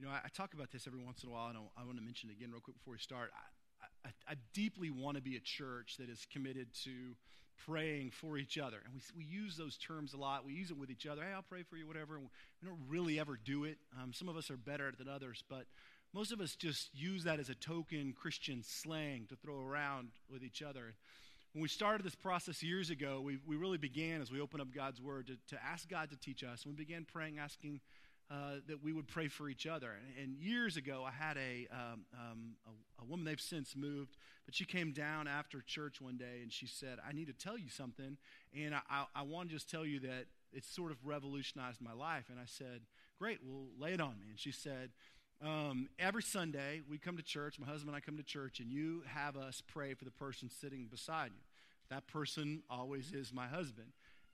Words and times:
You 0.00 0.06
know, 0.06 0.12
I, 0.12 0.20
I, 0.24 0.28
talk 0.34 0.54
about 0.54 0.70
this 0.70 0.86
every 0.86 0.98
once 0.98 1.22
in 1.22 1.28
a 1.28 1.32
while, 1.32 1.48
and 1.48 1.58
I, 1.58 1.82
I 1.82 1.84
want 1.84 1.98
to 1.98 2.02
mention 2.02 2.30
it 2.30 2.32
again 2.32 2.50
real 2.50 2.62
quick 2.62 2.78
before 2.78 2.92
we 2.92 2.98
start. 2.98 3.32
I, 4.02 4.08
I, 4.26 4.34
deeply 4.54 4.90
want 4.90 5.18
to 5.18 5.22
be 5.22 5.36
a 5.36 5.40
church 5.40 5.96
that 5.98 6.08
is 6.08 6.26
committed 6.32 6.68
to 6.84 6.90
praying 7.66 8.10
for 8.10 8.38
each 8.38 8.56
other. 8.56 8.78
And 8.82 8.94
we, 8.94 9.00
we 9.18 9.24
use 9.24 9.58
those 9.58 9.76
terms 9.76 10.14
a 10.14 10.16
lot. 10.16 10.46
We 10.46 10.54
use 10.54 10.70
it 10.70 10.78
with 10.78 10.90
each 10.90 11.06
other. 11.06 11.22
Hey, 11.22 11.34
I'll 11.34 11.42
pray 11.42 11.64
for 11.64 11.76
you, 11.76 11.86
whatever. 11.86 12.18
We 12.18 12.68
don't 12.68 12.80
really 12.88 13.20
ever 13.20 13.38
do 13.44 13.64
it. 13.64 13.76
Um, 14.02 14.14
some 14.14 14.26
of 14.26 14.38
us 14.38 14.50
are 14.50 14.56
better 14.56 14.90
than 14.96 15.06
others, 15.06 15.44
but 15.50 15.66
most 16.14 16.32
of 16.32 16.40
us 16.40 16.54
just 16.54 16.88
use 16.94 17.24
that 17.24 17.38
as 17.38 17.50
a 17.50 17.54
token 17.54 18.14
Christian 18.18 18.62
slang 18.64 19.26
to 19.28 19.36
throw 19.36 19.62
around 19.62 20.08
with 20.32 20.42
each 20.42 20.62
other. 20.62 20.94
When 21.52 21.60
we 21.60 21.68
started 21.68 22.06
this 22.06 22.14
process 22.14 22.62
years 22.62 22.88
ago, 22.88 23.20
we, 23.20 23.38
we 23.46 23.56
really 23.56 23.76
began 23.76 24.22
as 24.22 24.32
we 24.32 24.40
opened 24.40 24.62
up 24.62 24.72
God's 24.74 25.02
Word 25.02 25.26
to, 25.26 25.54
to 25.54 25.62
ask 25.62 25.90
God 25.90 26.08
to 26.08 26.16
teach 26.16 26.42
us. 26.42 26.64
We 26.64 26.72
began 26.72 27.04
praying, 27.04 27.38
asking 27.38 27.80
uh, 28.30 28.60
that 28.68 28.82
we 28.82 28.92
would 28.92 29.08
pray 29.08 29.28
for 29.28 29.48
each 29.48 29.66
other. 29.66 29.90
And, 29.90 30.24
and 30.24 30.38
years 30.38 30.76
ago, 30.76 31.04
I 31.06 31.10
had 31.10 31.36
a, 31.36 31.66
um, 31.72 32.04
um, 32.14 32.52
a, 32.64 33.02
a, 33.02 33.04
woman, 33.04 33.24
they've 33.24 33.40
since 33.40 33.74
moved, 33.74 34.16
but 34.46 34.54
she 34.54 34.64
came 34.64 34.92
down 34.92 35.26
after 35.26 35.60
church 35.60 36.00
one 36.00 36.16
day 36.16 36.40
and 36.42 36.52
she 36.52 36.66
said, 36.66 36.98
I 37.06 37.12
need 37.12 37.26
to 37.26 37.32
tell 37.32 37.58
you 37.58 37.68
something. 37.68 38.16
And 38.56 38.74
I, 38.74 38.80
I, 38.88 39.04
I 39.16 39.22
want 39.22 39.48
to 39.48 39.54
just 39.54 39.68
tell 39.68 39.84
you 39.84 40.00
that 40.00 40.26
it's 40.52 40.68
sort 40.68 40.92
of 40.92 40.98
revolutionized 41.04 41.80
my 41.80 41.92
life. 41.92 42.26
And 42.30 42.38
I 42.38 42.46
said, 42.46 42.82
Great, 43.18 43.40
well, 43.44 43.66
lay 43.78 43.92
it 43.92 44.00
on 44.00 44.18
me. 44.18 44.28
And 44.30 44.38
she 44.38 44.50
said, 44.50 44.90
um, 45.42 45.88
every 45.98 46.22
Sunday, 46.22 46.82
we 46.88 46.98
come 46.98 47.16
to 47.16 47.22
church, 47.22 47.58
my 47.58 47.66
husband 47.66 47.88
and 47.88 47.96
I 47.96 48.00
come 48.00 48.16
to 48.18 48.22
church, 48.22 48.60
and 48.60 48.70
you 48.70 49.02
have 49.06 49.36
us 49.36 49.62
pray 49.66 49.94
for 49.94 50.04
the 50.04 50.10
person 50.10 50.50
sitting 50.50 50.86
beside 50.90 51.32
you. 51.32 51.40
That 51.90 52.06
person 52.06 52.62
always 52.70 53.12
is 53.12 53.32
my 53.32 53.46
husband. 53.46 53.88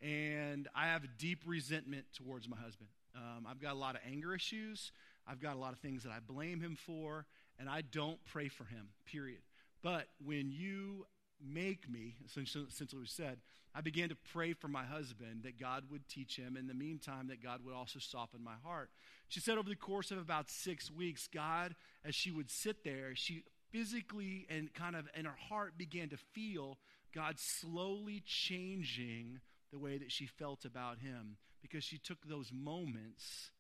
And 0.06 0.68
I 0.72 0.86
have 0.86 1.02
a 1.02 1.08
deep 1.18 1.40
resentment 1.44 2.04
towards 2.14 2.48
my 2.48 2.56
husband. 2.56 2.88
Um, 3.16 3.44
I've 3.48 3.60
got 3.60 3.72
a 3.72 3.78
lot 3.78 3.96
of 3.96 4.02
anger 4.08 4.34
issues. 4.34 4.92
I've 5.26 5.40
got 5.40 5.56
a 5.56 5.58
lot 5.58 5.72
of 5.72 5.80
things 5.80 6.04
that 6.04 6.12
I 6.12 6.20
blame 6.24 6.60
him 6.60 6.76
for, 6.76 7.26
and 7.58 7.68
I 7.68 7.80
don't 7.80 8.24
pray 8.24 8.46
for 8.46 8.64
him, 8.64 8.90
period. 9.04 9.40
But 9.82 10.06
when 10.24 10.52
you 10.52 11.06
make 11.44 11.90
me, 11.90 12.14
essentially, 12.24 12.66
we 13.00 13.06
said, 13.06 13.38
I 13.74 13.80
began 13.80 14.08
to 14.10 14.16
pray 14.32 14.52
for 14.52 14.68
my 14.68 14.84
husband 14.84 15.42
that 15.42 15.58
God 15.58 15.84
would 15.90 16.08
teach 16.08 16.36
him. 16.36 16.56
In 16.56 16.68
the 16.68 16.74
meantime, 16.74 17.26
that 17.28 17.42
God 17.42 17.64
would 17.64 17.74
also 17.74 17.98
soften 17.98 18.44
my 18.44 18.54
heart. 18.64 18.90
She 19.28 19.40
said 19.40 19.58
over 19.58 19.68
the 19.68 19.74
course 19.74 20.12
of 20.12 20.18
about 20.18 20.48
six 20.48 20.88
weeks, 20.88 21.26
God, 21.26 21.74
as 22.04 22.14
she 22.14 22.30
would 22.30 22.50
sit 22.50 22.84
there, 22.84 23.16
she 23.16 23.42
physically 23.72 24.46
and 24.48 24.72
kind 24.72 24.94
of 24.94 25.08
in 25.16 25.24
her 25.24 25.36
heart 25.48 25.76
began 25.76 26.10
to 26.10 26.16
feel 26.16 26.78
God 27.12 27.34
slowly 27.38 28.22
changing 28.24 29.40
the 29.72 29.78
way 29.78 29.98
that 29.98 30.12
she 30.12 30.26
felt 30.26 30.64
about 30.64 30.98
him 30.98 31.36
because 31.62 31.84
she 31.84 31.98
took 31.98 32.18
those 32.26 32.50
moments 32.52 33.50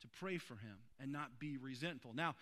to 0.00 0.08
pray 0.08 0.38
for 0.38 0.54
him 0.54 0.78
and 1.00 1.12
not 1.12 1.38
be 1.38 1.56
resentful. 1.56 2.12
Now, 2.14 2.34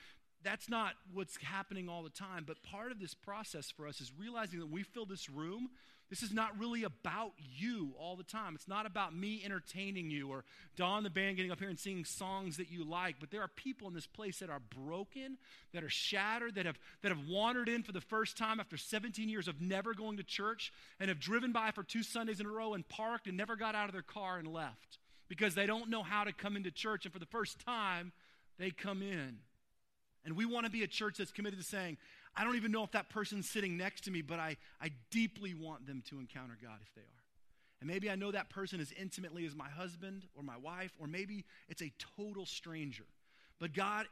that's 0.42 0.69
not 0.69 0.95
what's 1.12 1.37
happening 1.39 1.89
all 1.89 2.03
the 2.03 2.11
time, 2.11 2.44
but 2.47 2.62
part 2.62 2.92
of 2.92 3.00
this 3.00 3.14
process 3.14 3.70
for 3.70 3.89
us 3.89 4.00
is 4.00 4.12
realizing 4.17 4.61
that 4.61 4.70
we 4.70 4.83
fill 4.83 5.06
this 5.06 5.28
room, 5.28 5.70
this 6.09 6.23
is 6.23 6.33
not 6.33 6.57
really 6.59 6.85
about 6.85 7.33
you 7.37 7.93
all 7.99 8.15
the 8.15 8.23
time. 8.23 8.55
It's 8.55 8.69
not 8.69 8.87
about 8.87 9.17
me 9.17 9.43
entertaining 9.45 10.09
you 10.09 10.29
or 10.29 10.45
Don 10.77 11.03
the 11.03 11.11
band 11.11 11.37
getting 11.37 11.51
up 11.51 11.59
here 11.59 11.69
and 11.69 11.79
singing 11.79 12.05
songs 12.05 12.59
that 12.59 12.71
you 12.71 12.85
like, 12.85 13.17
but 13.19 13.31
there 13.31 13.43
are 13.43 13.49
people 13.49 13.89
in 13.89 13.95
this 13.95 14.07
place 14.07 14.39
that 14.39 14.49
are 14.49 14.61
broken, 14.61 15.37
that 15.73 15.83
are 15.83 15.89
shattered, 15.89 16.55
that 16.55 16.67
have, 16.67 16.79
that 17.03 17.11
have 17.11 17.27
wandered 17.29 17.69
in 17.69 17.83
for 17.83 17.91
the 17.91 18.01
first 18.01 18.39
time 18.39 18.61
after 18.61 18.77
17 18.77 19.29
years 19.29 19.49
of 19.49 19.61
never 19.61 19.95
going 19.95 20.17
to 20.19 20.23
church 20.23 20.73
and 21.01 21.09
have 21.09 21.19
driven 21.19 21.51
by 21.51 21.73
for 21.73 21.83
two 21.83 22.05
Sundays 22.05 22.39
in 22.39 22.47
a 22.47 22.51
row 22.51 22.75
and 22.75 22.89
parked 22.89 23.27
and 23.27 23.37
never 23.37 23.57
got 23.57 23.75
out 23.75 23.89
of 23.89 23.93
their 23.93 24.03
car 24.03 24.39
and 24.39 24.47
left 24.47 24.99
because 25.29 25.57
they 25.57 25.67
don't 25.67 25.91
know 25.91 26.05
how 26.05 26.23
to 26.23 26.33
come 26.33 26.57
into 26.57 26.71
church. 26.71 27.05
And 27.05 27.12
for 27.12 27.19
the 27.19 27.27
first 27.27 27.59
time, 27.59 28.12
they 28.59 28.71
come 28.71 29.03
in. 29.03 29.39
And 30.25 30.37
we 30.37 30.45
want 30.45 30.67
to 30.67 30.73
be 30.73 30.83
a 30.83 30.89
church 30.89 31.19
that's 31.19 31.31
committed 31.31 31.59
to 31.59 31.65
saying, 31.65 31.99
I 32.37 32.45
don't 32.45 32.56
even 32.56 32.70
know 32.70 32.84
if 32.84 32.92
that 32.92 33.09
person's 33.09 33.48
sitting 33.48 33.77
next 33.77 34.05
to 34.05 34.11
me, 34.11 34.20
but 34.23 34.39
I, 34.39 34.56
I 34.81 34.91
deeply 35.11 35.55
want 35.55 35.87
them 35.87 36.03
to 36.11 36.19
encounter 36.21 36.56
God 36.61 36.78
if 36.83 36.94
they 36.94 37.00
are. 37.00 37.25
And 37.81 37.88
maybe 37.88 38.11
I 38.11 38.15
know 38.15 38.31
that 38.31 38.50
person 38.50 38.81
as 38.81 38.93
intimately 38.93 39.47
as 39.47 39.55
my 39.55 39.69
husband 39.69 40.25
or 40.34 40.43
my 40.43 40.56
wife, 40.56 40.93
or 40.99 41.06
maybe 41.06 41.44
it's 41.69 41.83
a 41.83 41.93
total 42.16 42.47
stranger. 42.47 43.05
But 43.59 43.75
God, 43.75 44.06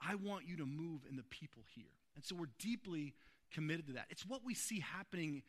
I 0.00 0.14
want 0.14 0.46
you 0.46 0.56
to 0.58 0.66
move 0.66 1.02
in 1.08 1.16
the 1.16 1.22
people 1.24 1.62
here. 1.74 1.84
And 2.14 2.24
so 2.24 2.34
we're 2.34 2.46
deeply 2.58 3.14
committed 3.52 3.86
to 3.88 3.92
that. 3.94 4.06
It's 4.10 4.26
what 4.26 4.44
we 4.44 4.54
see 4.54 4.80
happening 4.80 5.42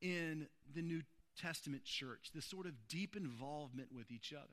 in 0.00 0.46
the 0.74 0.82
New 0.82 1.02
Testament 1.40 1.84
church, 1.84 2.30
this 2.34 2.44
sort 2.44 2.66
of 2.66 2.72
deep 2.88 3.16
involvement 3.16 3.88
with 3.94 4.10
each 4.10 4.32
other. 4.32 4.48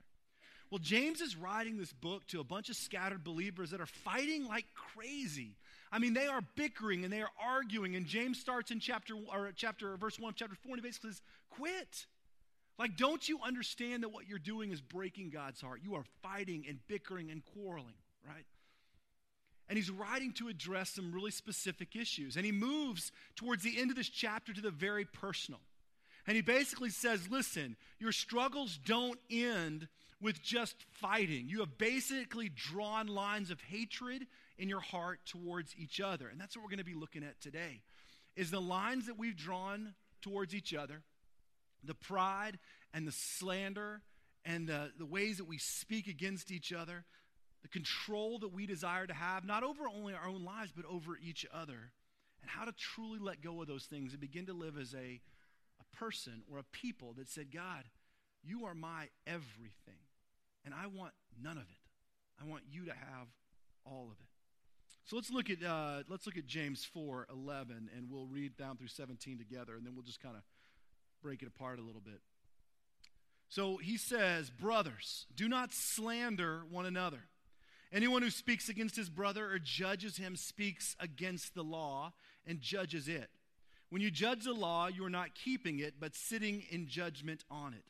Well, 0.70 0.80
James 0.80 1.22
is 1.22 1.36
writing 1.36 1.78
this 1.78 1.94
book 1.94 2.28
to 2.28 2.40
a 2.40 2.44
bunch 2.44 2.70
of 2.70 2.76
scattered 2.76 3.24
believers 3.24 3.72
that 3.72 3.80
are 3.80 3.86
fighting 3.86 4.46
like 4.46 4.66
crazy. 4.74 5.56
I 5.92 6.00
mean, 6.00 6.14
they 6.14 6.28
are 6.28 6.42
bickering 6.56 7.06
and 7.06 7.14
they 7.14 7.22
are 7.22 7.32
arguing. 7.42 7.96
And 7.96 8.06
James 8.06 8.40
starts 8.40 8.72
in 8.72 8.80
chapter 8.80 9.14
or 9.16 9.52
chapter 9.56 9.96
verse 9.96 10.20
1 10.20 10.30
of 10.30 10.36
chapter 10.36 10.56
4 10.56 10.74
and 10.74 10.82
he 10.82 10.88
basically 10.88 11.12
says, 11.12 11.22
quit. 11.50 12.06
Like, 12.78 12.96
don't 12.98 13.28
you 13.28 13.40
understand 13.44 14.04
that 14.04 14.10
what 14.10 14.28
you're 14.28 14.38
doing 14.38 14.72
is 14.72 14.82
breaking 14.82 15.32
God's 15.32 15.62
heart? 15.62 15.80
You 15.84 15.96
are 15.96 16.04
fighting 16.22 16.66
and 16.68 16.80
bickering 16.88 17.32
and 17.32 17.42
quarreling, 17.44 17.96
right? 18.28 18.46
And 19.70 19.78
he's 19.78 19.90
writing 19.90 20.32
to 20.34 20.48
address 20.48 20.92
some 20.92 21.12
really 21.12 21.32
specific 21.32 21.96
issues. 21.96 22.36
And 22.36 22.46
he 22.46 22.52
moves 22.52 23.12
towards 23.36 23.64
the 23.64 23.80
end 23.80 23.90
of 23.90 23.98
this 23.98 24.10
chapter 24.10 24.54
to 24.54 24.62
the 24.62 24.70
very 24.70 25.06
personal. 25.06 25.60
And 26.28 26.36
he 26.36 26.42
basically 26.42 26.90
says, 26.90 27.30
listen, 27.30 27.76
your 28.00 28.12
struggles 28.12 28.78
don't 28.86 29.20
end 29.32 29.88
with 30.22 30.42
just 30.42 30.76
fighting. 30.92 31.48
You 31.48 31.60
have 31.60 31.78
basically 31.78 32.50
drawn 32.50 33.08
lines 33.08 33.52
of 33.52 33.62
hatred 33.62 34.26
in 34.58 34.70
your 34.70 34.80
heart 34.80 35.20
towards 35.26 35.76
each 35.78 36.02
other. 36.02 36.28
And 36.28 36.40
that's 36.40 36.56
what 36.56 36.64
we're 36.64 36.70
going 36.70 36.80
to 36.80 36.86
be 36.86 36.96
looking 36.96 37.24
at 37.24 37.40
today. 37.40 37.82
Is 38.36 38.52
the 38.52 38.62
lines 38.62 39.08
that 39.08 39.18
we've 39.18 39.36
drawn 39.36 39.94
towards 40.22 40.54
each 40.56 40.74
other, 40.74 41.02
the 41.84 41.94
pride 41.94 42.60
and 42.94 43.08
the 43.08 43.12
slander 43.12 44.02
and 44.46 44.68
the, 44.68 44.92
the 44.98 45.06
ways 45.06 45.38
that 45.38 45.48
we 45.48 45.58
speak 45.58 46.08
against 46.08 46.52
each 46.52 46.72
other, 46.72 47.06
the 47.62 47.68
control 47.68 48.40
that 48.40 48.54
we 48.54 48.66
desire 48.66 49.06
to 49.06 49.14
have, 49.14 49.46
not 49.46 49.64
over 49.64 49.88
only 49.88 50.14
our 50.14 50.28
own 50.28 50.44
lives, 50.44 50.72
but 50.76 50.86
over 50.86 51.18
each 51.22 51.46
other, 51.54 51.92
and 52.42 52.50
how 52.50 52.66
to 52.66 52.72
truly 52.72 53.20
let 53.20 53.42
go 53.42 53.62
of 53.62 53.68
those 53.68 53.86
things 53.86 54.14
and 54.14 54.22
begin 54.22 54.46
to 54.46 54.54
live 54.54 54.78
as 54.80 54.94
a, 54.94 55.20
a 55.80 55.96
person 55.96 56.44
or 56.52 56.60
a 56.60 56.64
people 56.64 57.14
that 57.18 57.28
said, 57.28 57.52
God, 57.52 57.84
you 58.44 58.66
are 58.66 58.76
my 58.76 59.10
everything. 59.26 60.07
And 60.68 60.76
I 60.76 60.88
want 60.88 61.14
none 61.42 61.56
of 61.56 61.64
it. 61.64 62.44
I 62.44 62.46
want 62.46 62.64
you 62.70 62.84
to 62.88 62.92
have 62.92 63.28
all 63.86 64.10
of 64.12 64.20
it. 64.20 64.28
So 65.06 65.16
let's 65.16 65.32
look 65.32 65.50
at 65.50 65.64
uh, 65.64 66.04
let's 66.10 66.26
look 66.26 66.36
at 66.36 66.46
James 66.46 66.84
4, 66.84 67.28
11, 67.32 67.90
and 67.96 68.12
we'll 68.12 68.28
read 68.28 68.58
down 68.58 68.76
through 68.76 68.90
17 68.90 69.38
together, 69.38 69.76
and 69.76 69.86
then 69.86 69.96
we'll 69.96 70.04
just 70.04 70.22
kind 70.22 70.36
of 70.36 70.42
break 71.24 71.42
it 71.42 71.48
apart 71.48 71.80
a 71.80 71.82
little 71.82 72.02
bit. 72.02 72.20
So 73.48 73.78
he 73.78 73.96
says, 73.96 74.50
Brothers, 74.50 75.26
do 75.34 75.48
not 75.48 75.74
slander 75.74 76.64
one 76.70 76.86
another. 76.86 77.30
Anyone 77.94 78.22
who 78.22 78.30
speaks 78.30 78.68
against 78.68 78.98
his 78.98 79.10
brother 79.10 79.50
or 79.50 79.60
judges 79.60 80.18
him 80.18 80.36
speaks 80.36 80.98
against 81.00 81.56
the 81.56 81.64
law 81.64 82.12
and 82.46 82.60
judges 82.60 83.08
it. 83.08 83.30
When 83.90 84.02
you 84.02 84.12
judge 84.12 84.44
the 84.44 84.52
law, 84.52 84.88
you 84.88 85.06
are 85.06 85.10
not 85.10 85.34
keeping 85.34 85.80
it, 85.80 85.94
but 85.98 86.14
sitting 86.14 86.66
in 86.70 86.88
judgment 86.88 87.46
on 87.50 87.74
it. 87.74 87.86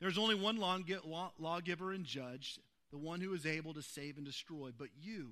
There's 0.00 0.18
only 0.18 0.34
one 0.34 0.58
lawgiver 0.58 1.92
and 1.92 2.04
judge, 2.04 2.60
the 2.90 2.98
one 2.98 3.20
who 3.20 3.34
is 3.34 3.46
able 3.46 3.74
to 3.74 3.82
save 3.82 4.16
and 4.16 4.24
destroy. 4.24 4.70
But 4.76 4.88
you, 5.00 5.30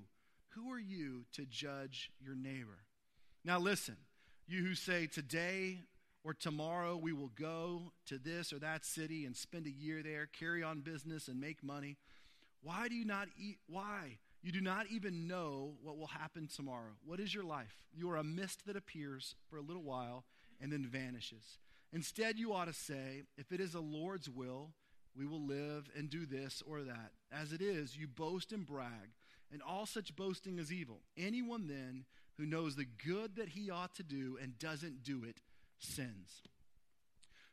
who 0.49 0.71
are 0.71 0.79
you 0.79 1.25
to 1.33 1.45
judge 1.45 2.11
your 2.19 2.35
neighbor? 2.35 2.79
Now 3.45 3.59
listen, 3.59 3.95
you 4.47 4.63
who 4.63 4.75
say, 4.75 5.07
Today 5.07 5.79
or 6.23 6.33
tomorrow 6.33 6.97
we 6.97 7.13
will 7.13 7.31
go 7.39 7.93
to 8.07 8.17
this 8.17 8.51
or 8.51 8.59
that 8.59 8.85
city 8.85 9.25
and 9.25 9.35
spend 9.35 9.67
a 9.67 9.71
year 9.71 10.03
there, 10.03 10.27
carry 10.37 10.63
on 10.63 10.81
business 10.81 11.29
and 11.29 11.39
make 11.39 11.63
money. 11.63 11.97
Why 12.61 12.89
do 12.89 12.95
you 12.95 13.05
not 13.05 13.29
eat? 13.39 13.59
Why? 13.67 14.17
You 14.41 14.51
do 14.51 14.61
not 14.61 14.87
even 14.91 15.27
know 15.27 15.75
what 15.81 15.97
will 15.97 16.07
happen 16.07 16.47
tomorrow. 16.47 16.91
What 17.05 17.19
is 17.19 17.33
your 17.33 17.43
life? 17.43 17.75
You 17.93 18.09
are 18.11 18.17
a 18.17 18.23
mist 18.23 18.65
that 18.65 18.75
appears 18.75 19.35
for 19.49 19.57
a 19.57 19.61
little 19.61 19.83
while 19.83 20.25
and 20.61 20.71
then 20.71 20.85
vanishes. 20.85 21.59
Instead, 21.93 22.37
you 22.37 22.53
ought 22.53 22.65
to 22.65 22.73
say, 22.73 23.23
if 23.37 23.51
it 23.51 23.59
is 23.59 23.71
the 23.71 23.79
Lord's 23.79 24.29
will, 24.29 24.71
we 25.15 25.25
will 25.25 25.41
live 25.41 25.89
and 25.97 26.09
do 26.09 26.25
this 26.25 26.61
or 26.65 26.83
that. 26.83 27.11
As 27.31 27.51
it 27.53 27.61
is, 27.61 27.97
you 27.97 28.07
boast 28.07 28.51
and 28.51 28.65
brag, 28.65 29.13
and 29.51 29.61
all 29.61 29.85
such 29.85 30.15
boasting 30.15 30.59
is 30.59 30.71
evil. 30.71 31.01
Anyone 31.17 31.67
then 31.67 32.05
who 32.37 32.45
knows 32.45 32.75
the 32.75 32.85
good 32.85 33.35
that 33.37 33.49
he 33.49 33.71
ought 33.71 33.95
to 33.95 34.03
do 34.03 34.37
and 34.41 34.59
doesn't 34.59 35.03
do 35.03 35.23
it 35.23 35.39
sins. 35.79 36.43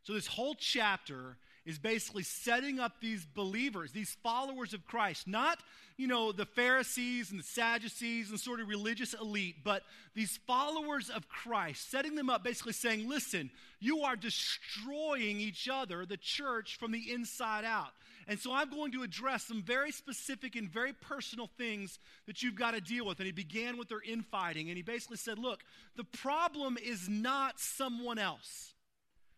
So, 0.03 0.13
this 0.13 0.27
whole 0.27 0.55
chapter 0.55 1.39
is 1.67 1.79
basically 1.79 2.23
setting 2.23 2.79
up 2.79 3.01
these 3.01 3.25
believers, 3.25 3.93
these 3.93 4.17
followers 4.23 4.75
of 4.75 4.85
Christ, 4.85 5.27
not, 5.27 5.61
you 5.97 6.07
know, 6.07 6.31
the 6.31 6.45
Pharisees 6.45 7.31
and 7.31 7.41
the 7.41 7.45
Sadducees 7.45 8.31
and 8.31 8.39
sort 8.39 8.61
of 8.61 8.69
religious 8.69 9.15
elite, 9.15 9.57
but 9.65 9.83
these 10.15 10.39
followers 10.47 11.09
of 11.09 11.29
Christ, 11.29 11.91
setting 11.91 12.15
them 12.15 12.29
up, 12.29 12.45
basically 12.45 12.75
saying, 12.75 13.09
listen, 13.09 13.51
you 13.81 14.03
are 14.03 14.17
destroying 14.17 15.41
each 15.41 15.69
other, 15.69 16.05
the 16.05 16.17
church, 16.19 16.77
from 16.79 16.93
the 16.93 17.13
inside 17.13 17.65
out. 17.65 17.93
And 18.27 18.39
so 18.39 18.53
I'm 18.53 18.71
going 18.71 18.93
to 18.93 19.03
address 19.03 19.45
some 19.45 19.63
very 19.63 19.93
specific 19.93 20.57
and 20.57 20.69
very 20.69 20.93
personal 20.93 21.49
things 21.59 21.99
that 22.27 22.43
you've 22.43 22.55
got 22.55 22.73
to 22.73 22.81
deal 22.81 23.07
with. 23.07 23.19
And 23.19 23.27
he 23.27 23.33
began 23.33 23.77
with 23.77 23.89
their 23.89 24.01
infighting. 24.01 24.69
And 24.69 24.77
he 24.77 24.83
basically 24.83 25.19
said, 25.19 25.39
Look, 25.39 25.63
the 25.97 26.05
problem 26.05 26.79
is 26.83 27.09
not 27.09 27.61
someone 27.61 28.19
else. 28.19 28.74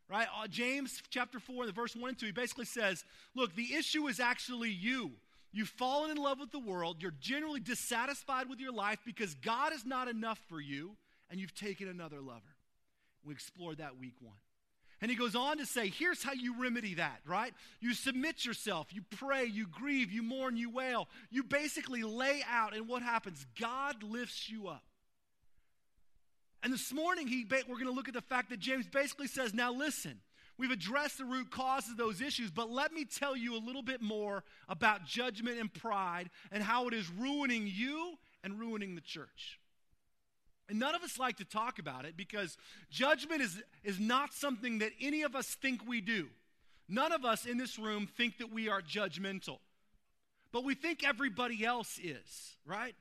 Right? 0.08 0.28
Uh, 0.40 0.46
James 0.46 1.02
chapter 1.10 1.40
4, 1.40 1.66
the 1.66 1.72
verse 1.72 1.96
1 1.96 2.10
and 2.10 2.18
2, 2.18 2.26
he 2.26 2.32
basically 2.32 2.64
says, 2.64 3.04
Look, 3.34 3.54
the 3.56 3.74
issue 3.74 4.06
is 4.06 4.20
actually 4.20 4.70
you. 4.70 5.12
You've 5.52 5.68
fallen 5.68 6.10
in 6.10 6.16
love 6.16 6.38
with 6.38 6.52
the 6.52 6.58
world. 6.58 6.98
You're 7.00 7.14
generally 7.20 7.60
dissatisfied 7.60 8.48
with 8.48 8.60
your 8.60 8.72
life 8.72 8.98
because 9.04 9.34
God 9.34 9.72
is 9.72 9.84
not 9.84 10.06
enough 10.06 10.38
for 10.48 10.60
you, 10.60 10.96
and 11.30 11.40
you've 11.40 11.54
taken 11.54 11.88
another 11.88 12.20
lover. 12.20 12.54
We 13.24 13.34
explored 13.34 13.78
that 13.78 13.98
week 13.98 14.14
one. 14.20 14.36
And 15.00 15.10
he 15.10 15.16
goes 15.16 15.34
on 15.34 15.58
to 15.58 15.66
say, 15.66 15.88
here's 15.88 16.22
how 16.22 16.32
you 16.32 16.60
remedy 16.60 16.94
that, 16.94 17.20
right? 17.26 17.52
You 17.80 17.92
submit 17.92 18.44
yourself, 18.46 18.88
you 18.92 19.02
pray, 19.18 19.44
you 19.44 19.66
grieve, 19.66 20.10
you 20.10 20.22
mourn, 20.22 20.56
you 20.56 20.70
wail. 20.70 21.08
You 21.30 21.42
basically 21.42 22.02
lay 22.02 22.42
out, 22.48 22.74
and 22.74 22.88
what 22.88 23.02
happens? 23.02 23.44
God 23.60 24.02
lifts 24.02 24.48
you 24.48 24.68
up. 24.68 24.82
And 26.66 26.74
this 26.74 26.92
morning, 26.92 27.28
he, 27.28 27.46
we're 27.48 27.76
going 27.76 27.86
to 27.86 27.92
look 27.92 28.08
at 28.08 28.14
the 28.14 28.20
fact 28.20 28.50
that 28.50 28.58
James 28.58 28.88
basically 28.88 29.28
says, 29.28 29.54
now 29.54 29.72
listen, 29.72 30.18
we've 30.58 30.72
addressed 30.72 31.18
the 31.18 31.24
root 31.24 31.48
causes 31.48 31.92
of 31.92 31.96
those 31.96 32.20
issues, 32.20 32.50
but 32.50 32.68
let 32.68 32.92
me 32.92 33.04
tell 33.04 33.36
you 33.36 33.54
a 33.54 33.62
little 33.62 33.82
bit 33.82 34.02
more 34.02 34.42
about 34.68 35.04
judgment 35.04 35.60
and 35.60 35.72
pride 35.72 36.28
and 36.50 36.64
how 36.64 36.88
it 36.88 36.92
is 36.92 37.08
ruining 37.08 37.70
you 37.72 38.14
and 38.42 38.58
ruining 38.58 38.96
the 38.96 39.00
church. 39.00 39.60
And 40.68 40.80
none 40.80 40.96
of 40.96 41.04
us 41.04 41.20
like 41.20 41.36
to 41.36 41.44
talk 41.44 41.78
about 41.78 42.04
it 42.04 42.16
because 42.16 42.56
judgment 42.90 43.42
is, 43.42 43.62
is 43.84 44.00
not 44.00 44.34
something 44.34 44.80
that 44.80 44.90
any 45.00 45.22
of 45.22 45.36
us 45.36 45.46
think 45.46 45.86
we 45.86 46.00
do. 46.00 46.26
None 46.88 47.12
of 47.12 47.24
us 47.24 47.46
in 47.46 47.58
this 47.58 47.78
room 47.78 48.08
think 48.08 48.38
that 48.38 48.52
we 48.52 48.68
are 48.68 48.82
judgmental. 48.82 49.58
But 50.50 50.64
we 50.64 50.74
think 50.74 51.06
everybody 51.06 51.64
else 51.64 51.96
is, 52.02 52.56
right? 52.66 52.96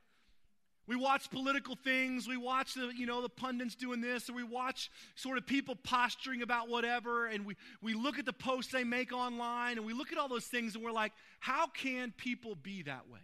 We 0.88 0.94
watch 0.94 1.30
political 1.30 1.74
things, 1.74 2.28
we 2.28 2.36
watch 2.36 2.74
the, 2.74 2.92
you 2.96 3.06
know, 3.06 3.20
the 3.20 3.28
pundits 3.28 3.74
doing 3.74 4.00
this, 4.00 4.30
or 4.30 4.34
we 4.34 4.44
watch 4.44 4.90
sort 5.16 5.36
of 5.36 5.46
people 5.46 5.74
posturing 5.74 6.42
about 6.42 6.68
whatever, 6.68 7.26
and 7.26 7.44
we, 7.44 7.56
we 7.82 7.94
look 7.94 8.20
at 8.20 8.24
the 8.24 8.32
posts 8.32 8.70
they 8.70 8.84
make 8.84 9.12
online, 9.12 9.78
and 9.78 9.86
we 9.86 9.92
look 9.92 10.12
at 10.12 10.18
all 10.18 10.28
those 10.28 10.44
things, 10.44 10.76
and 10.76 10.84
we're 10.84 10.92
like, 10.92 11.12
how 11.40 11.66
can 11.66 12.12
people 12.16 12.54
be 12.54 12.82
that 12.82 13.08
way? 13.10 13.18